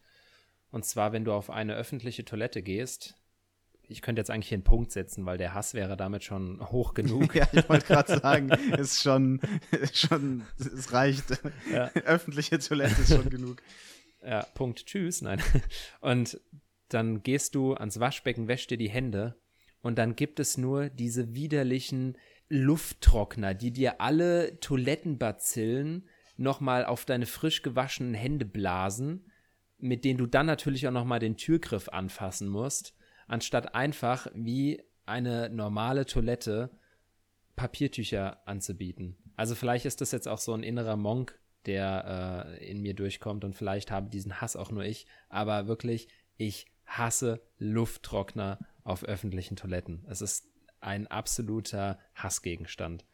Und 0.71 0.85
zwar, 0.85 1.13
wenn 1.13 1.25
du 1.25 1.33
auf 1.33 1.51
eine 1.51 1.77
öffentliche 1.77 2.25
Toilette 2.25 2.63
gehst, 2.63 3.15
ich 3.89 4.03
könnte 4.03 4.21
jetzt 4.21 4.31
eigentlich 4.31 4.49
hier 4.49 4.57
einen 4.57 4.65
Punkt 4.65 4.93
setzen, 4.93 5.27
weil 5.27 5.39
der 5.39 5.55
Hass 5.55 5.75
wäre 5.75 5.97
damit 5.97 6.25
schon 6.25 6.61
hoch 6.71 6.95
genug. 6.95 7.35
ja, 7.35 7.47
ich 7.53 7.69
wollte 7.69 7.87
gerade 7.87 8.19
sagen, 8.19 8.49
ist 8.79 9.03
schon, 9.03 9.41
ist 9.71 9.99
schon, 9.99 10.43
es 10.59 10.93
reicht. 10.93 11.25
Ja. 11.73 11.91
Öffentliche 12.05 12.59
Toilette 12.59 13.03
ist 13.03 13.15
schon 13.15 13.31
genug. 13.31 13.63
Ja, 14.27 14.43
Punkt, 14.55 14.87
tschüss, 14.87 15.21
nein. 15.21 15.39
Und 16.01 16.41
dann 16.89 17.23
gehst 17.23 17.55
du 17.55 17.75
ans 17.75 18.01
Waschbecken, 18.01 18.49
wäschst 18.49 18.71
dir 18.71 18.79
die 18.79 18.89
Hände 18.89 19.37
und 19.83 19.99
dann 19.99 20.17
gibt 20.17 20.41
es 20.41 20.57
nur 20.57 20.89
diese 20.89 21.35
widerlichen 21.35 22.17
Lufttrockner, 22.49 23.53
die 23.53 23.71
dir 23.71 24.01
alle 24.01 24.59
Toilettenbazillen 24.61 26.09
nochmal 26.39 26.87
auf 26.87 27.05
deine 27.05 27.27
frisch 27.27 27.61
gewaschenen 27.61 28.15
Hände 28.15 28.47
blasen, 28.47 29.31
mit 29.77 30.07
denen 30.07 30.17
du 30.17 30.25
dann 30.25 30.47
natürlich 30.47 30.89
auch 30.89 30.93
nochmal 30.93 31.21
den 31.21 31.37
Türgriff 31.37 31.91
anfassen 31.91 32.49
musst 32.49 32.95
anstatt 33.27 33.75
einfach 33.75 34.27
wie 34.35 34.83
eine 35.07 35.51
normale 35.51 36.07
Toilette 36.07 36.71
Papiertücher 37.57 38.47
anzubieten. 38.47 39.17
Also 39.37 39.55
vielleicht 39.55 39.87
ist 39.87 40.01
das 40.01 40.13
jetzt 40.13 40.29
auch 40.29 40.39
so 40.39 40.55
ein 40.55 40.63
innerer 40.63 40.97
Monk, 40.97 41.39
der 41.67 42.57
äh, 42.59 42.71
in 42.71 42.81
mir 42.81 42.95
durchkommt 42.95 43.45
und 43.45 43.55
vielleicht 43.55 43.91
habe 43.91 44.11
diesen 44.11 44.41
Hass 44.41 44.57
auch 44.57 44.71
nur 44.71 44.85
ich, 44.85 45.07
aber 45.29 45.67
wirklich, 45.67 46.09
ich 46.37 46.67
hasse 46.85 47.41
Lufttrockner 47.59 48.59
auf 48.83 49.05
öffentlichen 49.05 49.57
Toiletten. 49.57 50.05
Es 50.09 50.21
ist 50.21 50.47
ein 50.81 51.07
absoluter 51.07 51.99
Hassgegenstand. 52.15 53.05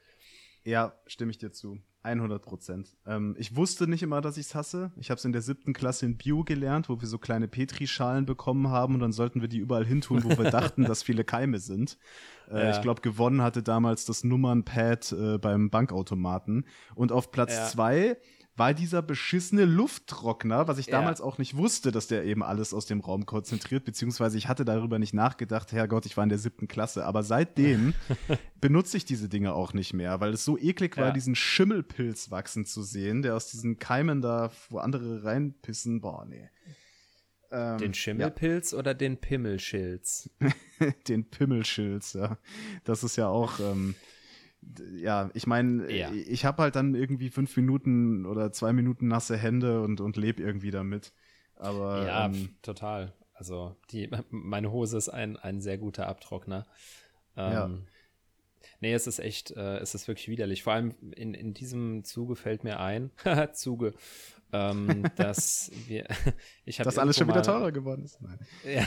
Ja, 0.64 0.99
stimme 1.07 1.31
ich 1.31 1.38
dir 1.38 1.52
zu. 1.52 1.79
100 2.02 2.42
Prozent. 2.42 2.97
Ähm, 3.07 3.35
ich 3.38 3.57
wusste 3.57 3.87
nicht 3.87 4.02
immer, 4.02 4.21
dass 4.21 4.37
ich 4.37 4.47
es 4.47 4.54
hasse. 4.54 4.92
Ich 4.97 5.11
habe 5.11 5.19
es 5.19 5.25
in 5.25 5.33
der 5.33 5.42
siebten 5.42 5.73
Klasse 5.73 6.07
in 6.07 6.16
Bio 6.16 6.45
gelernt, 6.45 6.88
wo 6.88 7.00
wir 7.00 7.09
so 7.09 7.19
kleine 7.19 7.49
Petrischalen 7.49 8.25
bekommen 8.26 8.69
haben 8.69 8.95
und 8.95 9.00
dann 9.00 9.12
sollten 9.12 9.40
wir 9.40 9.49
die 9.49 9.59
überall 9.59 9.85
hin 9.85 10.00
tun, 10.00 10.25
wo 10.25 10.30
wir 10.30 10.50
dachten, 10.50 10.85
dass 10.85 11.02
viele 11.02 11.25
Keime 11.25 11.59
sind. 11.59 11.99
Äh, 12.50 12.64
ja. 12.64 12.71
Ich 12.71 12.80
glaube, 12.80 13.02
gewonnen 13.02 13.42
hatte 13.42 13.62
damals 13.62 14.07
das 14.07 14.25
Nummernpad 14.25 15.12
äh, 15.12 15.38
beim 15.38 15.71
Bankautomaten. 15.71 16.66
Und 16.95 17.12
auf 17.12 17.30
Platz 17.30 17.54
ja. 17.54 17.66
zwei 17.66 18.16
war 18.61 18.75
dieser 18.75 19.00
beschissene 19.00 19.64
Lufttrockner, 19.64 20.69
was 20.69 20.76
ich 20.76 20.88
ja. 20.88 20.99
damals 20.99 21.23
auch 21.23 21.38
nicht 21.38 21.57
wusste, 21.57 21.93
dass 21.93 22.09
der 22.09 22.25
eben 22.25 22.43
alles 22.43 22.75
aus 22.75 22.85
dem 22.85 23.00
Raum 23.00 23.25
konzentriert, 23.25 23.85
beziehungsweise 23.87 24.37
ich 24.37 24.49
hatte 24.49 24.67
darüber 24.67 24.99
nicht 24.99 25.14
nachgedacht, 25.14 25.73
Herrgott, 25.73 26.05
ich 26.05 26.19
war 26.19 26.25
in 26.25 26.29
der 26.29 26.37
siebten 26.37 26.69
Klasse. 26.69 27.07
Aber 27.07 27.23
seitdem 27.23 27.95
benutze 28.61 28.99
ich 28.99 29.07
diese 29.07 29.31
Dinge 29.31 29.55
auch 29.55 29.73
nicht 29.73 29.95
mehr, 29.95 30.21
weil 30.21 30.35
es 30.35 30.45
so 30.45 30.59
eklig 30.59 30.99
war, 30.99 31.07
ja. 31.07 31.12
diesen 31.12 31.37
Schimmelpilz 31.37 32.31
wachsen 32.31 32.67
zu 32.67 32.83
sehen, 32.83 33.23
der 33.23 33.35
aus 33.35 33.50
diesen 33.50 33.79
Keimen 33.79 34.21
da, 34.21 34.50
wo 34.69 34.76
andere 34.76 35.25
reinpissen. 35.25 36.02
Boah, 36.02 36.26
nee. 36.26 36.50
Ähm, 37.50 37.79
den 37.79 37.95
Schimmelpilz 37.95 38.73
ja. 38.73 38.79
oder 38.79 38.92
den 38.92 39.16
Pimmelschilz? 39.16 40.29
den 41.09 41.25
Pimmelschilz, 41.31 42.12
ja. 42.12 42.37
Das 42.85 43.05
ist 43.05 43.16
ja 43.16 43.27
auch. 43.29 43.59
Ähm, 43.59 43.94
ja, 44.94 45.31
ich 45.35 45.46
meine, 45.46 45.92
ja. 45.92 46.12
ich 46.12 46.44
habe 46.44 46.62
halt 46.62 46.77
dann 46.77 46.94
irgendwie 46.94 47.31
fünf 47.31 47.57
Minuten 47.57 48.27
oder 48.27 48.53
zwei 48.53 48.73
Minuten 48.73 49.09
nasse 49.09 49.37
Hände 49.37 49.83
und, 49.83 50.01
und 50.01 50.16
lebe 50.16 50.42
irgendwie 50.42 50.70
damit. 50.70 51.12
Aber 51.57 52.07
ja, 52.07 52.27
ähm, 52.27 52.57
total. 52.62 53.12
Also 53.35 53.77
die, 53.90 54.11
meine 54.31 54.70
Hose 54.70 54.96
ist 54.99 55.09
ein, 55.09 55.37
ein 55.37 55.61
sehr 55.61 55.79
guter 55.79 56.07
Abtrockner. 56.09 56.66
Ähm, 57.37 57.53
ja. 57.53 57.70
Nee, 58.81 58.95
es 58.95 59.07
ist 59.07 59.19
echt, 59.19 59.51
äh, 59.53 59.79
es 59.79 59.95
ist 59.95 60.09
wirklich 60.09 60.29
widerlich. 60.29 60.62
Vor 60.62 60.73
allem 60.73 60.95
in, 61.14 61.35
in 61.35 61.55
diesem 61.55 62.05
Zuge 62.05 62.35
fällt 62.35 62.64
mir 62.64 62.81
ein, 62.81 63.11
Zuge, 63.53 63.95
ähm, 64.53 65.05
dass 65.16 65.71
wir, 65.87 66.07
ich 66.64 66.81
habe 66.81 66.87
dass 66.87 66.99
alles 66.99 67.16
schon 67.16 67.29
wieder 67.29 67.43
teurer 67.43 67.73
geworden 67.73 68.05
ist. 68.05 68.21
Nein. 68.21 68.38
Ja, 68.64 68.87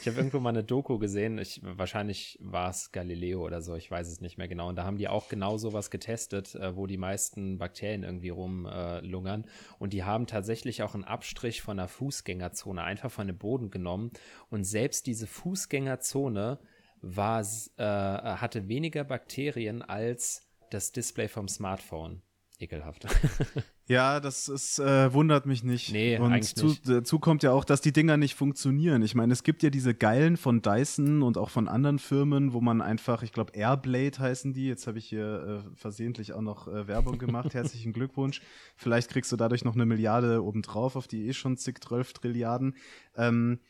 ich 0.00 0.06
habe 0.06 0.16
irgendwo 0.16 0.40
mal 0.40 0.50
eine 0.50 0.64
Doku 0.64 0.98
gesehen. 0.98 1.38
Ich, 1.38 1.60
wahrscheinlich 1.62 2.38
war 2.40 2.70
es 2.70 2.92
Galileo 2.92 3.44
oder 3.44 3.62
so. 3.62 3.74
Ich 3.74 3.90
weiß 3.90 4.08
es 4.08 4.20
nicht 4.20 4.38
mehr 4.38 4.48
genau. 4.48 4.68
Und 4.68 4.76
da 4.76 4.84
haben 4.84 4.96
die 4.96 5.08
auch 5.08 5.28
genau 5.28 5.58
sowas 5.58 5.90
getestet, 5.90 6.54
äh, 6.54 6.76
wo 6.76 6.86
die 6.86 6.96
meisten 6.96 7.58
Bakterien 7.58 8.02
irgendwie 8.02 8.30
rumlungern. 8.30 9.44
Äh, 9.44 9.46
und 9.78 9.92
die 9.92 10.04
haben 10.04 10.26
tatsächlich 10.26 10.82
auch 10.82 10.94
einen 10.94 11.04
Abstrich 11.04 11.62
von 11.62 11.78
einer 11.78 11.88
Fußgängerzone 11.88 12.82
einfach 12.82 13.10
von 13.10 13.26
dem 13.26 13.38
Boden 13.38 13.70
genommen. 13.70 14.10
Und 14.50 14.64
selbst 14.64 15.06
diese 15.06 15.26
Fußgängerzone 15.26 16.58
war, 17.02 17.40
äh, 17.40 17.82
hatte 17.82 18.68
weniger 18.68 19.04
Bakterien 19.04 19.82
als 19.82 20.46
das 20.70 20.92
Display 20.92 21.28
vom 21.28 21.48
Smartphone. 21.48 22.22
Ekelhaft. 22.58 23.06
Ja, 23.88 24.18
das 24.18 24.48
ist, 24.48 24.80
äh, 24.80 25.12
wundert 25.12 25.46
mich 25.46 25.62
nicht. 25.62 25.92
Nee, 25.92 26.18
und 26.18 26.42
zu, 26.42 26.66
nicht. 26.66 26.88
dazu 26.88 27.20
kommt 27.20 27.44
ja 27.44 27.52
auch, 27.52 27.64
dass 27.64 27.80
die 27.80 27.92
Dinger 27.92 28.16
nicht 28.16 28.34
funktionieren. 28.34 29.00
Ich 29.02 29.14
meine, 29.14 29.32
es 29.32 29.44
gibt 29.44 29.62
ja 29.62 29.70
diese 29.70 29.94
geilen 29.94 30.36
von 30.36 30.60
Dyson 30.60 31.22
und 31.22 31.38
auch 31.38 31.50
von 31.50 31.68
anderen 31.68 32.00
Firmen, 32.00 32.52
wo 32.52 32.60
man 32.60 32.82
einfach, 32.82 33.22
ich 33.22 33.32
glaube, 33.32 33.52
Airblade 33.54 34.18
heißen 34.18 34.54
die. 34.54 34.66
Jetzt 34.66 34.88
habe 34.88 34.98
ich 34.98 35.06
hier 35.06 35.62
äh, 35.64 35.76
versehentlich 35.76 36.32
auch 36.32 36.40
noch 36.40 36.66
äh, 36.66 36.88
Werbung 36.88 37.18
gemacht. 37.18 37.54
Herzlichen 37.54 37.92
Glückwunsch. 37.92 38.40
Vielleicht 38.76 39.08
kriegst 39.08 39.30
du 39.30 39.36
dadurch 39.36 39.64
noch 39.64 39.76
eine 39.76 39.86
Milliarde 39.86 40.42
obendrauf 40.42 40.96
auf 40.96 41.06
die 41.06 41.28
eh 41.28 41.32
schon 41.32 41.56
zig, 41.56 41.80
zwölf 41.80 42.12
Trilliarden. 42.12 42.74
Ähm, 43.16 43.60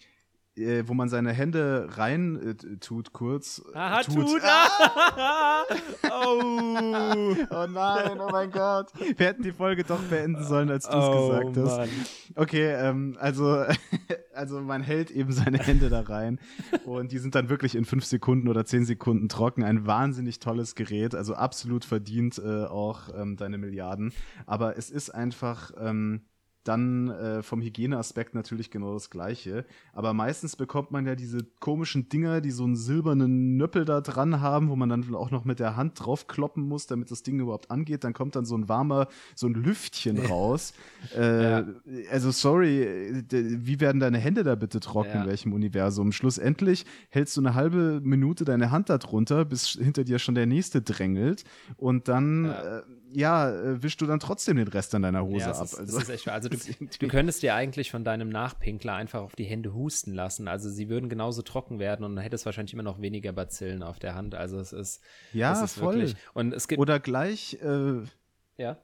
äh, 0.57 0.85
wo 0.87 0.95
man 0.95 1.09
seine 1.09 1.33
Hände 1.33 1.88
rein 1.90 2.37
äh, 2.37 2.77
tut 2.79 3.12
kurz. 3.12 3.62
Aha, 3.75 4.03
tut. 4.03 4.27
tut. 4.27 4.42
Ah! 4.42 5.62
oh. 6.05 7.35
oh 7.51 7.66
nein, 7.69 8.21
oh 8.21 8.29
mein 8.31 8.51
Gott. 8.51 8.92
Wir 9.16 9.27
hätten 9.27 9.42
die 9.42 9.53
Folge 9.53 9.85
doch 9.85 10.01
beenden 10.05 10.42
sollen, 10.45 10.71
als 10.71 10.88
du 10.88 10.97
es 10.97 11.05
oh, 11.05 11.29
gesagt 11.29 11.57
hast. 11.57 11.79
Mann. 11.79 11.88
Okay, 12.35 12.73
ähm, 12.73 13.16
also, 13.21 13.64
also 14.35 14.61
man 14.61 14.83
hält 14.83 15.11
eben 15.11 15.33
seine 15.33 15.59
Hände 15.59 15.88
da 15.88 16.01
rein 16.01 16.38
und 16.85 17.12
die 17.12 17.19
sind 17.19 17.35
dann 17.35 17.49
wirklich 17.49 17.75
in 17.75 17.85
fünf 17.85 18.05
Sekunden 18.05 18.49
oder 18.49 18.64
zehn 18.64 18.85
Sekunden 18.85 19.29
trocken. 19.29 19.62
Ein 19.62 19.87
wahnsinnig 19.87 20.38
tolles 20.38 20.75
Gerät, 20.75 21.14
also 21.14 21.35
absolut 21.35 21.85
verdient 21.85 22.38
äh, 22.38 22.64
auch 22.64 23.09
ähm, 23.14 23.37
deine 23.37 23.59
Milliarden. 23.59 24.12
Aber 24.47 24.77
es 24.77 24.90
ist 24.90 25.11
einfach. 25.11 25.73
Ähm, 25.79 26.23
dann 26.66 27.09
äh, 27.11 27.42
vom 27.42 27.61
Hygieneaspekt 27.61 28.35
natürlich 28.35 28.70
genau 28.70 28.94
das 28.94 29.11
Gleiche. 29.11 29.64
Aber 29.92 30.12
meistens 30.12 30.57
bekommt 30.57 30.90
man 30.90 31.07
ja 31.07 31.14
diese 31.14 31.44
komischen 31.61 32.09
Dinger, 32.09 32.40
die 32.40 32.50
so 32.50 32.64
einen 32.64 32.76
silbernen 32.76 33.57
Nöppel 33.57 33.85
da 33.85 34.00
dran 34.00 34.40
haben, 34.40 34.68
wo 34.68 34.76
man 34.76 34.88
dann 34.88 35.14
auch 35.14 35.31
noch 35.31 35.44
mit 35.44 35.61
der 35.61 35.76
Hand 35.76 36.00
draufkloppen 36.05 36.66
muss, 36.66 36.87
damit 36.87 37.11
das 37.11 37.22
Ding 37.22 37.40
überhaupt 37.40 37.70
angeht. 37.70 38.05
Dann 38.05 38.12
kommt 38.12 38.37
dann 38.37 38.44
so 38.44 38.57
ein 38.57 38.68
warmer, 38.68 39.09
so 39.35 39.46
ein 39.46 39.55
Lüftchen 39.55 40.18
raus. 40.18 40.74
äh, 41.16 41.42
ja. 41.42 41.66
Also 42.11 42.31
sorry, 42.31 43.24
wie 43.31 43.81
werden 43.81 44.00
deine 44.00 44.18
Hände 44.18 44.42
da 44.42 44.55
bitte 44.55 44.81
trocken, 44.81 45.11
ja. 45.14 45.22
in 45.22 45.29
welchem 45.29 45.52
Universum? 45.52 46.12
Schlussendlich 46.12 46.85
hältst 47.11 47.37
du 47.37 47.40
eine 47.40 47.55
halbe 47.55 48.00
Minute 48.02 48.44
deine 48.44 48.70
Hand 48.70 48.90
da 48.90 48.98
drunter, 48.98 49.44
bis 49.44 49.68
hinter 49.68 50.05
dir 50.05 50.18
schon 50.18 50.35
der 50.35 50.46
nächste 50.46 50.83
drängelt. 50.83 51.44
Und 51.76 52.09
dann, 52.09 52.46
ja, 52.46 52.79
äh, 52.79 52.83
ja 53.12 53.51
äh, 53.51 53.83
wischst 53.83 54.01
du 54.01 54.07
dann 54.07 54.21
trotzdem 54.21 54.57
den 54.57 54.69
Rest 54.69 54.95
an 54.95 55.03
deiner 55.03 55.25
Hose 55.25 55.47
ab. 55.47 55.64
Ist, 55.64 55.75
also, 55.75 55.97
das 55.97 56.03
ist 56.05 56.09
echt, 56.11 56.29
also 56.29 56.49
du, 56.51 56.57
du 56.57 57.09
könntest 57.09 57.42
dir 57.42 57.55
eigentlich 57.55 57.90
von 57.90 58.05
deinem 58.05 58.29
Nachpinkler 58.29 58.95
einfach 58.95 59.21
auf 59.21 59.37
die 59.37 59.45
Hände 59.45 59.75
husten 59.75 60.12
lassen. 60.12 60.49
Also 60.49 60.71
sie 60.71 60.88
würden 60.88 61.09
genauso 61.09 61.42
trocken 61.42 61.79
werden 61.79 62.05
und 62.05 62.16
dann 62.16 62.23
hättest 62.23 62.47
wahrscheinlich 62.47 62.75
immer 62.75 62.83
noch 62.83 63.01
weniger 63.01 63.33
Bazillen 63.33 63.83
auf 63.83 63.99
der 63.99 64.14
Hand. 64.14 64.35
Also 64.35 64.59
es 64.59 64.73
ist 64.73 65.03
ja 65.33 65.53
es 65.53 65.62
ist 65.62 65.79
voll. 65.79 65.95
Wirklich, 65.95 66.16
und 66.35 66.53
es 66.53 66.69
gibt 66.69 66.81
oder 66.81 67.01
gleich 67.01 67.59
äh, 67.62 68.03
ja 68.57 68.79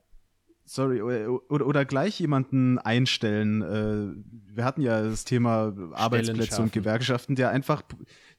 sorry, 0.64 1.02
oder, 1.02 1.66
oder 1.66 1.84
gleich 1.84 2.18
jemanden 2.20 2.78
einstellen. 2.78 3.62
Äh, 3.62 4.54
wir 4.54 4.64
hatten 4.64 4.80
ja 4.80 5.02
das 5.02 5.24
Thema 5.24 5.74
Arbeitsplätze 5.92 6.62
und 6.62 6.72
Gewerkschaften, 6.72 7.34
der 7.34 7.50
einfach, 7.50 7.82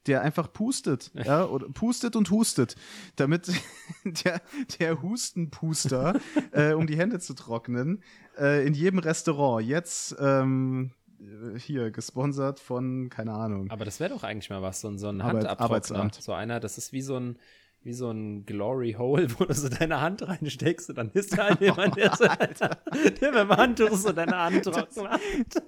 der 0.08 0.22
einfach 0.22 0.52
pustet, 0.52 1.12
ja, 1.14 1.46
oder 1.50 1.68
pustet 1.70 2.16
und 2.16 2.30
hustet, 2.32 2.76
damit 3.16 3.52
der, 4.26 4.42
der 4.80 5.02
Hustenpuster, 5.02 6.20
äh, 6.52 6.74
um 6.74 6.88
die 6.88 6.98
Hände 6.98 7.20
zu 7.20 7.34
trocknen, 7.34 8.04
äh, 8.38 8.66
in 8.66 8.74
jedem 8.74 9.00
Restaurant 9.00 9.66
jetzt 9.66 10.16
ähm, 10.20 10.92
äh, 11.20 11.58
hier 11.60 11.92
gesponsert 11.92 12.60
von, 12.60 13.10
keine 13.10 13.34
Ahnung. 13.34 13.70
Aber 13.72 13.86
das 13.86 14.00
wäre 14.00 14.10
doch 14.14 14.24
eigentlich 14.24 14.50
mal 14.50 14.62
was, 14.62 14.82
so, 14.82 14.90
ein- 14.90 14.98
so 14.98 15.08
ein 15.10 15.22
Arbeit-. 15.22 15.46
Arbeitsamt. 15.60 16.16
So 16.16 16.34
einer, 16.34 16.60
das 16.60 16.78
ist 16.78 16.92
wie 16.94 17.02
so 17.02 17.18
ein, 17.18 17.38
wie 17.86 17.94
so 17.94 18.10
ein 18.12 18.46
Glory 18.46 18.94
Hole, 18.98 19.28
wo 19.40 19.46
du 19.46 19.54
so 19.54 19.70
deine 19.70 20.00
Hand 20.02 20.28
reinsteckst 20.28 20.90
und 20.90 20.98
dann 20.98 21.12
ist 21.12 21.38
da 21.38 21.54
jemand, 21.56 21.96
der, 21.98 22.16
so, 22.16 22.26
der 22.26 22.78
mit 23.10 23.22
dem 23.22 23.50
Handtuch 23.50 23.96
so 23.98 24.12
deine 24.12 24.38
Hand 24.38 24.64
trocknet. 24.64 25.64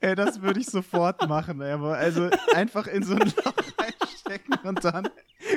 Ey, 0.00 0.14
das 0.14 0.40
würde 0.40 0.60
ich 0.60 0.66
sofort 0.66 1.20
machen, 1.28 1.60
ey. 1.60 1.72
Also 1.72 2.30
einfach 2.54 2.86
in 2.86 3.02
so 3.02 3.14
ein 3.14 3.32
Loch 3.44 3.54
reinstecken 3.78 4.54
und 4.64 4.84
dann 4.84 5.08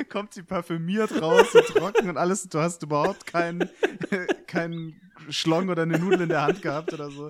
kommt 0.08 0.34
sie 0.34 0.42
parfümiert 0.42 1.20
raus 1.20 1.54
und 1.54 1.66
trocken 1.66 2.10
und 2.10 2.16
alles. 2.16 2.48
Du 2.48 2.58
hast 2.58 2.82
überhaupt 2.82 3.26
keinen 3.26 3.68
keinen 4.46 5.00
Schlong 5.30 5.68
oder 5.68 5.82
eine 5.82 5.98
Nudel 5.98 6.22
in 6.22 6.28
der 6.28 6.42
Hand 6.42 6.62
gehabt 6.62 6.92
oder 6.92 7.10
so. 7.10 7.28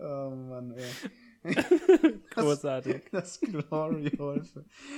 Oh 0.00 0.30
Mann, 0.30 0.74
ey. 0.76 0.84
Großartig. 2.30 3.02
Das 3.12 3.40
Glory 3.40 4.10
Hole. 4.18 4.42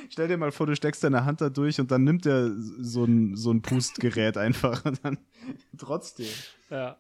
Stell 0.09 0.29
dir 0.29 0.37
mal 0.37 0.53
vor, 0.53 0.67
du 0.67 0.77
steckst 0.77 1.05
deine 1.05 1.25
Hand 1.25 1.41
da 1.41 1.51
durch 1.51 1.81
und 1.81 1.91
dann 1.91 2.05
nimmt 2.05 2.25
er 2.27 2.51
so 2.57 3.05
ein, 3.05 3.37
so 3.37 3.51
ein 3.51 3.63
Pustgerät 3.63 4.37
einfach 4.37 4.85
und 4.85 5.05
dann 5.05 5.19
trotzdem. 5.77 6.29
Ja. 6.71 6.97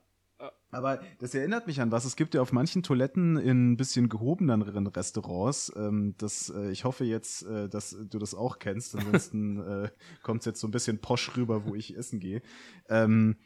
Aber 0.70 1.00
das 1.18 1.34
erinnert 1.34 1.66
mich 1.66 1.80
an 1.80 1.90
was. 1.90 2.04
Es 2.04 2.14
gibt 2.14 2.34
ja 2.34 2.42
auf 2.42 2.52
manchen 2.52 2.82
Toiletten 2.82 3.36
in 3.38 3.72
ein 3.72 3.76
bisschen 3.76 4.08
gehobeneren 4.08 4.86
Restaurants. 4.86 5.72
Ähm, 5.76 6.14
das, 6.18 6.50
äh, 6.54 6.70
ich 6.70 6.84
hoffe 6.84 7.04
jetzt, 7.04 7.42
äh, 7.46 7.68
dass 7.68 7.96
du 8.08 8.18
das 8.18 8.34
auch 8.34 8.58
kennst. 8.58 8.94
Ansonsten 8.94 9.60
äh, 9.84 9.88
kommt 10.22 10.40
es 10.40 10.46
jetzt 10.46 10.60
so 10.60 10.68
ein 10.68 10.70
bisschen 10.70 10.98
posch 10.98 11.36
rüber, 11.36 11.64
wo 11.64 11.74
ich 11.74 11.96
essen 11.96 12.20
gehe. 12.20 12.42
Ähm, 12.88 13.36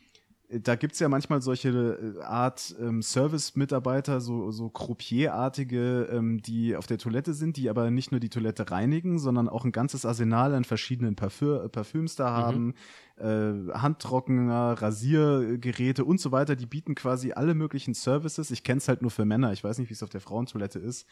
da 0.61 0.77
gibt's 0.77 0.99
ja 0.99 1.09
manchmal 1.09 1.41
solche 1.41 1.71
äh, 1.71 2.23
Art 2.23 2.75
ähm, 2.81 3.03
Service-Mitarbeiter, 3.03 4.21
so, 4.21 4.51
so 4.51 4.69
Croupier-artige, 4.69 6.09
ähm, 6.13 6.43
die 6.43 6.77
auf 6.77 6.87
der 6.87 6.99
Toilette 6.99 7.35
sind, 7.35 7.57
die 7.57 7.71
aber 7.71 7.91
nicht 7.91 8.11
nur 8.11 8.21
die 8.21 8.29
Toilette 8.29 8.71
reinigen, 8.71 9.19
sondern 9.19 9.49
auch 9.49 9.65
ein 9.65 9.73
ganzes 9.73 10.05
Arsenal 10.05 10.55
an 10.55 10.65
verschiedenen 10.65 11.17
Parfü 11.17 11.69
Parfüms 11.69 12.17
da 12.17 12.31
haben, 12.31 12.75
äh, 13.17 13.73
Handtrockner, 13.73 14.75
Rasiergeräte 14.81 16.05
und 16.05 16.21
so 16.21 16.33
weiter. 16.33 16.57
Die 16.57 16.67
bieten 16.67 16.95
quasi 16.95 17.33
alle 17.33 17.55
möglichen 17.55 17.95
Services. 17.95 18.51
Ich 18.51 18.63
kenn's 18.63 18.89
halt 18.89 19.03
nur 19.03 19.11
für 19.11 19.25
Männer. 19.25 19.53
Ich 19.53 19.65
weiß 19.65 19.79
nicht, 19.79 19.89
wie 19.89 19.95
es 19.95 20.03
auf 20.03 20.11
der 20.11 20.21
Frauentoilette 20.21 20.79
ist. 20.79 21.07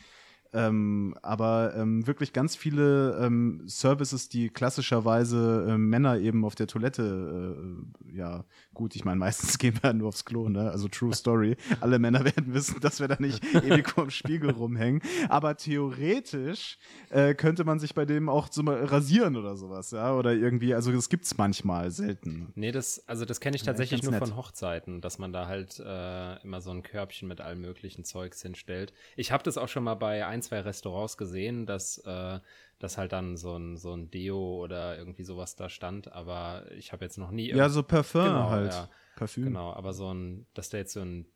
Ähm, 0.52 1.14
aber 1.22 1.74
ähm, 1.76 2.06
wirklich 2.06 2.32
ganz 2.32 2.56
viele 2.56 3.18
ähm, 3.22 3.62
Services, 3.66 4.28
die 4.28 4.48
klassischerweise 4.48 5.66
ähm, 5.68 5.88
Männer 5.88 6.18
eben 6.18 6.44
auf 6.44 6.56
der 6.56 6.66
Toilette, 6.66 7.56
äh, 7.56 8.16
ja, 8.16 8.44
gut, 8.74 8.96
ich 8.96 9.04
meine, 9.04 9.18
meistens 9.18 9.58
gehen 9.58 9.78
wir 9.80 9.92
nur 9.92 10.08
aufs 10.08 10.24
Klo, 10.24 10.48
ne? 10.48 10.70
Also 10.70 10.88
True 10.88 11.14
Story. 11.14 11.56
Alle 11.80 12.00
Männer 12.00 12.24
werden 12.24 12.52
wissen, 12.52 12.80
dass 12.80 12.98
wir 12.98 13.06
da 13.06 13.16
nicht 13.20 13.44
ewig 13.54 13.88
vor 13.90 14.04
dem 14.04 14.10
Spiegel 14.10 14.50
rumhängen. 14.50 15.02
Aber 15.28 15.56
theoretisch 15.56 16.78
äh, 17.10 17.34
könnte 17.34 17.62
man 17.62 17.78
sich 17.78 17.94
bei 17.94 18.04
dem 18.04 18.28
auch 18.28 18.48
so 18.50 18.64
mal 18.64 18.84
rasieren 18.84 19.36
oder 19.36 19.56
sowas, 19.56 19.92
ja? 19.92 20.14
Oder 20.14 20.32
irgendwie, 20.32 20.74
also 20.74 20.90
das 20.90 21.08
gibt's 21.08 21.38
manchmal 21.38 21.92
selten. 21.92 22.52
Nee, 22.56 22.72
das, 22.72 23.06
also 23.06 23.24
das 23.24 23.38
kenne 23.38 23.54
ich 23.54 23.62
tatsächlich 23.62 24.02
nur 24.02 24.12
nett. 24.12 24.20
von 24.20 24.36
Hochzeiten, 24.36 25.00
dass 25.00 25.18
man 25.20 25.32
da 25.32 25.46
halt 25.46 25.78
äh, 25.78 26.42
immer 26.42 26.60
so 26.60 26.72
ein 26.72 26.82
Körbchen 26.82 27.28
mit 27.28 27.40
allem 27.40 27.60
möglichen 27.60 28.04
Zeugs 28.04 28.42
hinstellt. 28.42 28.92
Ich 29.14 29.30
habe 29.30 29.44
das 29.44 29.56
auch 29.56 29.68
schon 29.68 29.84
mal 29.84 29.94
bei 29.94 30.26
ein, 30.26 30.39
zwei 30.42 30.60
Restaurants 30.60 31.16
gesehen, 31.16 31.66
dass, 31.66 31.98
äh, 31.98 32.40
dass 32.78 32.98
halt 32.98 33.12
dann 33.12 33.36
so 33.36 33.56
ein, 33.56 33.76
so 33.76 33.92
ein 33.94 34.10
Deo 34.10 34.62
oder 34.62 34.96
irgendwie 34.98 35.24
sowas 35.24 35.56
da 35.56 35.68
stand, 35.68 36.12
aber 36.12 36.70
ich 36.72 36.92
habe 36.92 37.04
jetzt 37.04 37.18
noch 37.18 37.30
nie 37.30 37.48
Ja, 37.50 37.68
so 37.68 37.82
Parfum 37.82 38.22
Genau, 38.24 38.50
halt. 38.50 38.72
ja. 38.72 38.88
Parfüm. 39.16 39.44
Genau, 39.44 39.72
aber 39.72 39.92
so 39.92 40.12
ein, 40.12 40.46
dass 40.54 40.70
da 40.70 40.78
jetzt 40.78 40.92
so 40.94 41.00
ein 41.00 41.26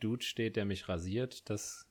Dude 0.00 0.24
steht, 0.24 0.56
der 0.56 0.64
mich 0.64 0.88
rasiert, 0.88 1.48
das 1.50 1.85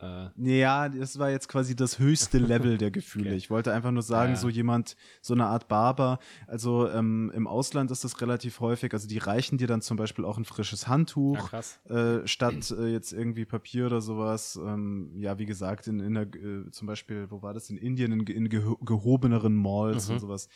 äh, 0.00 0.28
Ja, 0.36 0.88
das 0.88 1.18
war 1.18 1.30
jetzt 1.30 1.48
quasi 1.48 1.76
das 1.76 1.98
höchste 1.98 2.38
Level 2.38 2.78
der 2.78 2.90
Gefühle. 2.92 3.26
Okay. 3.30 3.36
Ich 3.36 3.50
wollte 3.50 3.72
einfach 3.72 3.90
nur 3.90 4.02
sagen, 4.02 4.30
Ja, 4.32 4.34
ja. 4.34 4.40
so 4.40 4.48
jemand, 4.48 4.96
so 5.22 5.34
eine 5.34 5.46
Art 5.46 5.68
Barber. 5.68 6.18
Also 6.46 6.88
ähm, 6.90 7.30
im 7.34 7.46
Ausland 7.46 7.90
ist 7.90 8.04
das 8.04 8.20
relativ 8.20 8.60
häufig. 8.60 8.92
Also 8.92 9.06
die 9.08 9.18
reichen 9.18 9.58
dir 9.58 9.66
dann 9.66 9.82
zum 9.82 9.96
Beispiel 9.96 10.24
auch 10.24 10.36
ein 10.38 10.44
frisches 10.44 10.82
ja, 10.82 10.88
Handtuch. 10.88 11.48
krass. 11.50 11.80
Äh, 11.88 12.26
statt 12.26 12.70
äh, 12.76 12.86
jetzt 12.88 13.12
irgendwie 13.12 13.44
Papier 13.44 13.86
oder 13.86 14.00
sowas. 14.00 14.56
Ähm, 14.62 15.12
ja, 15.16 15.38
wie 15.38 15.46
gesagt, 15.46 15.86
in, 15.86 16.00
in 16.00 16.14
der, 16.14 16.24
äh, 16.34 16.70
zum 16.70 16.86
Beispiel, 16.86 17.30
wo 17.30 17.42
war 17.42 17.54
das? 17.54 17.70
In 17.70 17.76
Indien, 17.76 18.12
in, 18.12 18.26
in 18.26 18.48
geho 18.48 18.76
gehobeneren 18.78 19.54
Malls 19.54 20.08
Mhm. 20.08 20.14
und 20.14 20.20
sowas, 20.20 20.48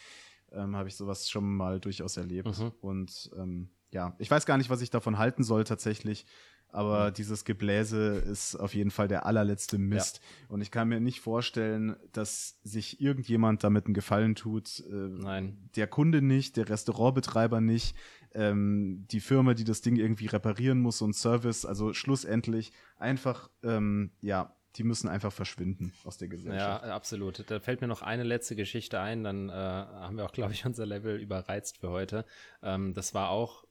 ähm, 0.53 0.75
habe 0.77 0.89
ich 0.89 0.97
sowas 0.97 1.29
schon 1.31 1.57
mal 1.57 1.79
durchaus 1.81 2.17
erlebt. 2.17 2.59
Mhm. 2.59 2.73
Und 2.81 3.31
ähm, 3.37 3.69
ja, 3.91 4.15
ich 4.19 4.31
weiß 4.31 4.45
gar 4.47 4.59
nicht, 4.59 4.69
was 4.71 4.83
ich 4.83 4.91
davon 4.91 5.17
halten 5.19 5.43
soll 5.45 5.65
tatsächlich. 5.65 6.27
Aber 6.71 7.09
Mhm. 7.11 7.15
dieses 7.15 7.45
Gebläse 7.45 8.17
ist 8.17 8.55
auf 8.57 8.75
jeden 8.75 8.91
Fall 8.91 9.09
der 9.09 9.25
allerletzte 9.27 9.79
Mist. 9.79 10.21
Und 10.49 10.61
ich 10.61 10.71
kann 10.71 10.89
mir 10.89 11.01
nicht 11.01 11.21
vorstellen, 11.21 11.97
dass 12.13 12.59
sich 12.63 13.01
irgendjemand 13.01 13.65
damit 13.65 13.87
einen 13.87 13.95
Gefallen 13.95 14.35
tut. 14.35 14.81
Äh, 14.89 14.93
Nein. 14.93 15.71
Der 15.77 15.87
Kunde 15.87 16.21
nicht, 16.23 16.57
der 16.57 16.69
Restaurantbetreiber 16.69 17.61
nicht, 17.61 17.97
ähm, 18.35 19.07
die 19.11 19.21
Firma, 19.21 19.55
die 19.55 19.65
das 19.65 19.81
Ding 19.81 19.97
irgendwie 19.97 20.27
reparieren 20.27 20.81
muss 20.81 21.01
und 21.01 21.15
Service. 21.15 21.65
Also 21.65 21.95
schlussendlich 21.95 22.73
einfach, 22.99 23.49
ähm, 23.63 24.11
ja, 24.21 24.55
die 24.77 24.85
müssen 24.85 25.09
einfach 25.09 25.33
verschwinden 25.33 25.93
aus 26.05 26.19
der 26.19 26.29
Ja, 26.29 26.33
Gesellschaft. 26.35 26.85
absolut. 26.85 27.51
Da 27.51 27.59
fällt 27.59 27.81
mir 27.81 27.89
noch 27.89 28.03
eine 28.03 28.23
letzte 28.23 28.55
Geschichte 28.55 29.01
ein, 29.01 29.25
dann 29.25 29.49
äh, 29.49 29.53
haben 29.53 30.17
wir 30.19 30.25
auch, 30.27 30.33
glaube 30.33 30.53
ich, 30.53 30.65
unser 30.67 30.87
Level 30.87 31.19
überreizt 31.19 31.79
für 31.79 31.89
heute. 31.89 32.25
Ähm, 32.63 32.93
das 32.95 33.15
war 33.15 33.31
auch, 33.31 33.65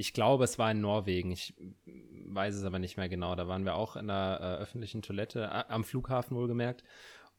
ich, 0.00 0.12
glaube, 0.12 0.44
es 0.44 0.58
war 0.58 0.70
in 0.70 0.80
Norwegen, 0.80 1.30
ich 1.30 1.54
weiß 2.26 2.54
es 2.54 2.64
aber 2.64 2.78
nicht 2.78 2.96
mehr 2.96 3.08
genau. 3.08 3.34
Da 3.34 3.46
waren 3.48 3.64
wir 3.64 3.74
auch 3.74 3.96
in 3.96 4.10
einer 4.10 4.40
äh, 4.40 4.62
öffentlichen 4.62 5.02
Toilette, 5.02 5.44
äh, 5.44 5.72
am 5.72 5.84
Flughafen 5.84 6.36
wohlgemerkt. 6.36 6.82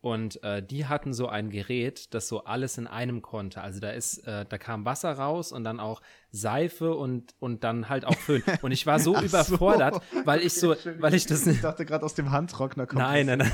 Und 0.01 0.43
äh, 0.43 0.63
die 0.63 0.87
hatten 0.87 1.13
so 1.13 1.27
ein 1.27 1.49
Gerät, 1.49 2.13
das 2.13 2.27
so 2.27 2.43
alles 2.43 2.77
in 2.77 2.87
einem 2.87 3.21
konnte. 3.21 3.61
Also 3.61 3.79
da 3.79 3.91
ist, 3.91 4.19
äh, 4.27 4.45
da 4.47 4.57
kam 4.57 4.85
Wasser 4.85 5.13
raus 5.13 5.51
und 5.51 5.63
dann 5.63 5.79
auch 5.79 6.01
Seife 6.33 6.95
und, 6.95 7.35
und 7.39 7.63
dann 7.65 7.89
halt 7.89 8.05
auch 8.05 8.15
Föhn. 8.15 8.41
Und 8.61 8.71
ich 8.71 8.85
war 8.85 8.99
so 8.99 9.17
überfordert, 9.19 10.01
weil 10.23 10.41
ich 10.41 10.53
so, 10.53 10.75
weil 10.99 11.13
ich 11.13 11.25
das 11.25 11.45
Ich 11.45 11.59
dachte 11.59 11.85
gerade 11.85 12.05
aus 12.05 12.13
dem 12.13 12.31
Handtrockner 12.31 12.87
kommt. 12.87 13.01
Nein, 13.01 13.25
nein, 13.25 13.39
nein. 13.39 13.51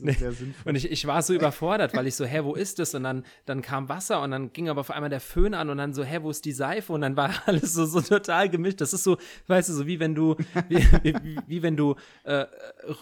Nee. 0.00 0.16
Und 0.64 0.74
ich, 0.74 0.90
ich 0.90 1.06
war 1.06 1.22
so 1.22 1.32
überfordert, 1.32 1.94
weil 1.94 2.06
ich 2.06 2.14
so, 2.14 2.24
hä, 2.24 2.40
wo 2.42 2.54
ist 2.54 2.78
das? 2.78 2.94
Und 2.94 3.04
dann, 3.04 3.24
dann 3.46 3.62
kam 3.62 3.88
Wasser 3.88 4.20
und 4.22 4.32
dann 4.32 4.52
ging 4.52 4.68
aber 4.68 4.80
auf 4.80 4.90
einmal 4.90 5.08
der 5.08 5.20
Föhn 5.20 5.54
an 5.54 5.70
und 5.70 5.78
dann 5.78 5.94
so, 5.94 6.04
hä, 6.04 6.18
wo 6.20 6.30
ist 6.30 6.44
die 6.44 6.52
Seife? 6.52 6.92
Und 6.92 7.00
dann 7.00 7.16
war 7.16 7.30
alles 7.46 7.72
so, 7.72 7.86
so 7.86 8.00
total 8.02 8.50
gemischt. 8.50 8.80
Das 8.80 8.92
ist 8.92 9.04
so, 9.04 9.16
weißt 9.46 9.70
du, 9.70 9.72
so 9.72 9.86
wie 9.86 9.98
wenn 9.98 10.14
du, 10.14 10.36
wie, 10.68 10.86
wie, 11.02 11.38
wie 11.46 11.62
wenn 11.62 11.76
du 11.76 11.96
äh, 12.24 12.46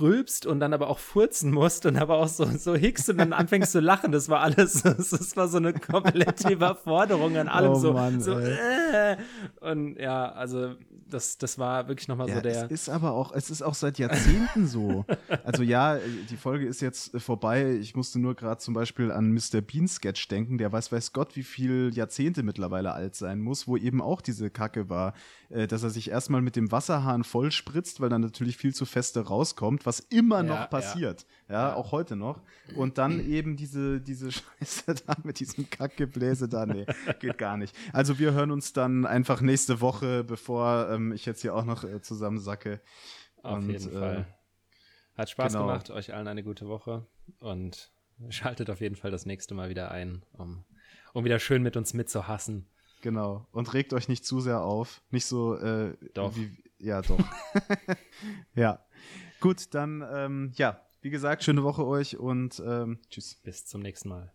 rülpst 0.01 0.47
und 0.47 0.61
dann 0.61 0.73
aber 0.73 0.89
auch 0.89 0.99
furzen 0.99 1.51
musst 1.51 1.87
und 1.87 1.97
aber 1.97 2.19
auch 2.19 2.29
so, 2.29 2.45
so 2.45 2.75
hickst 2.77 3.09
und 3.11 3.19
dann 3.19 3.33
anfängst 3.33 3.73
zu 3.73 3.81
lachen. 3.81 4.13
Das 4.13 4.29
war 4.29 4.41
alles, 4.41 4.83
das, 4.83 5.37
war 5.37 5.49
so 5.49 5.57
eine 5.57 5.73
komplette 5.73 6.53
Überforderung 6.53 7.37
an 7.37 7.49
allem. 7.49 7.73
Oh 7.73 7.75
so, 7.75 7.93
Mann, 7.93 8.21
so 8.21 8.39
äh, 8.39 9.08
und 9.61 9.97
ja, 9.99 10.31
also 10.33 10.77
das, 11.11 11.39
das 11.39 11.59
war 11.59 11.89
wirklich 11.89 12.09
nochmal 12.09 12.29
Ja, 12.29 12.37
so 12.37 12.41
der. 12.43 12.65
es 12.67 12.71
ist 12.71 12.89
aber 12.89 13.13
auch, 13.13 13.33
es 13.33 13.51
ist 13.51 13.63
auch 13.63 13.75
seit 13.75 13.99
Jahrzehnten 13.99 14.67
so. 14.67 15.05
Also 15.45 15.63
ja, 15.63 15.99
die 16.31 16.37
Folge 16.37 16.67
ist 16.67 16.81
jetzt 16.83 17.15
äh, 17.15 17.21
vorbei. 17.21 17.73
Ich 17.81 17.95
musste 17.97 18.19
nur 18.19 18.35
gerade 18.35 18.59
zum 18.61 18.75
Beispiel 18.75 19.11
an 19.11 19.33
Mr. 19.33 19.61
Bean 19.61 19.89
Sketch 19.89 20.29
denken, 20.29 20.59
der 20.59 20.71
weiß 20.73 20.93
weiß 20.93 21.13
Gott, 21.13 21.37
wie 21.37 21.43
viel 21.43 21.91
Jahrzehnte 21.95 22.43
mittlerweile 22.43 22.93
alt 22.93 23.15
sein 23.15 23.41
muss, 23.41 23.67
wo 23.67 23.77
eben 23.77 24.01
auch 24.03 24.21
diese 24.21 24.51
Kacke 24.51 24.89
war, 24.91 25.15
äh, 25.49 25.67
dass 25.67 25.83
er 25.83 25.91
sich 25.91 26.11
erstmal 26.11 26.43
mit 26.43 26.57
dem 26.57 26.71
Wasserhahn 26.71 27.25
voll 27.25 27.51
spritzt, 27.53 28.01
weil 28.01 28.09
dann 28.11 28.21
natürlich 28.21 28.57
viel 28.57 28.75
zu 28.75 28.85
feste 28.85 29.21
rauskommt, 29.21 29.87
was 29.87 30.01
immer 30.01 30.37
Ja, 30.39 30.43
noch 30.43 30.71
passiert. 30.71 31.27
Ja, 31.49 31.69
Ja. 31.69 31.75
auch 31.75 31.93
heute 31.93 32.17
noch. 32.17 32.41
Und 32.75 32.99
dann 32.99 33.21
eben 33.27 33.57
diese, 33.57 34.01
diese 34.01 34.31
Scheiße 34.33 34.95
da 35.07 35.17
mit 35.25 35.41
diesem 35.41 35.69
Kackgebläse 35.71 36.49
da. 36.49 36.67
Nee, 36.67 36.85
geht 37.21 37.39
gar 37.39 37.57
nicht. 37.57 37.75
Also 37.93 38.19
wir 38.19 38.33
hören 38.33 38.51
uns 38.51 38.73
dann 38.73 39.07
einfach 39.07 39.41
nächste 39.41 39.81
Woche, 39.81 40.25
bevor 40.25 40.89
ähm, 40.99 41.13
ich 41.13 41.27
jetzt 41.27 41.43
hier 41.43 41.55
auch 41.55 41.65
noch 41.65 41.85
äh, 41.85 42.01
zusammensacke. 42.03 42.81
Auf 43.43 43.59
Und, 43.59 43.71
jeden 43.71 43.89
äh, 43.89 43.99
Fall. 43.99 44.35
Hat 45.17 45.31
Spaß 45.31 45.53
genau. 45.53 45.67
gemacht, 45.67 45.91
euch 45.91 46.15
allen 46.15 46.29
eine 46.29 46.45
gute 46.45 46.69
Woche 46.69 47.07
und 47.41 47.91
schaltet 48.29 48.71
auf 48.71 48.81
jeden 48.81 48.97
Fall 48.97 49.11
das 49.11 49.27
nächste 49.27 49.55
Mal 49.55 49.69
wieder 49.69 49.91
ein, 49.91 50.25
um, 50.33 50.65
um 51.13 51.25
wieder 51.25 51.39
schön 51.39 51.63
mit 51.63 51.77
uns 51.77 51.95
mitzuhassen. 51.95 52.69
Genau. 53.01 53.47
Und 53.53 53.75
regt 53.75 53.93
euch 53.93 54.09
nicht 54.09 54.25
zu 54.25 54.41
sehr 54.41 54.63
auf. 54.63 55.03
Nicht 55.11 55.27
so, 55.27 55.57
äh, 55.57 55.97
Doch. 56.15 56.37
Wie, 56.37 56.57
ja, 56.79 57.01
doch. 57.03 57.19
ja. 58.55 58.85
Gut, 59.41 59.73
dann, 59.75 60.05
ähm, 60.13 60.53
ja, 60.55 60.85
wie 61.01 61.11
gesagt, 61.11 61.45
schöne 61.45 61.63
Woche 61.63 61.87
euch 61.87 62.17
und 62.17 62.61
ähm, 62.65 62.99
tschüss. 63.09 63.37
Bis 63.45 63.67
zum 63.67 63.83
nächsten 63.83 64.09
Mal. 64.09 64.33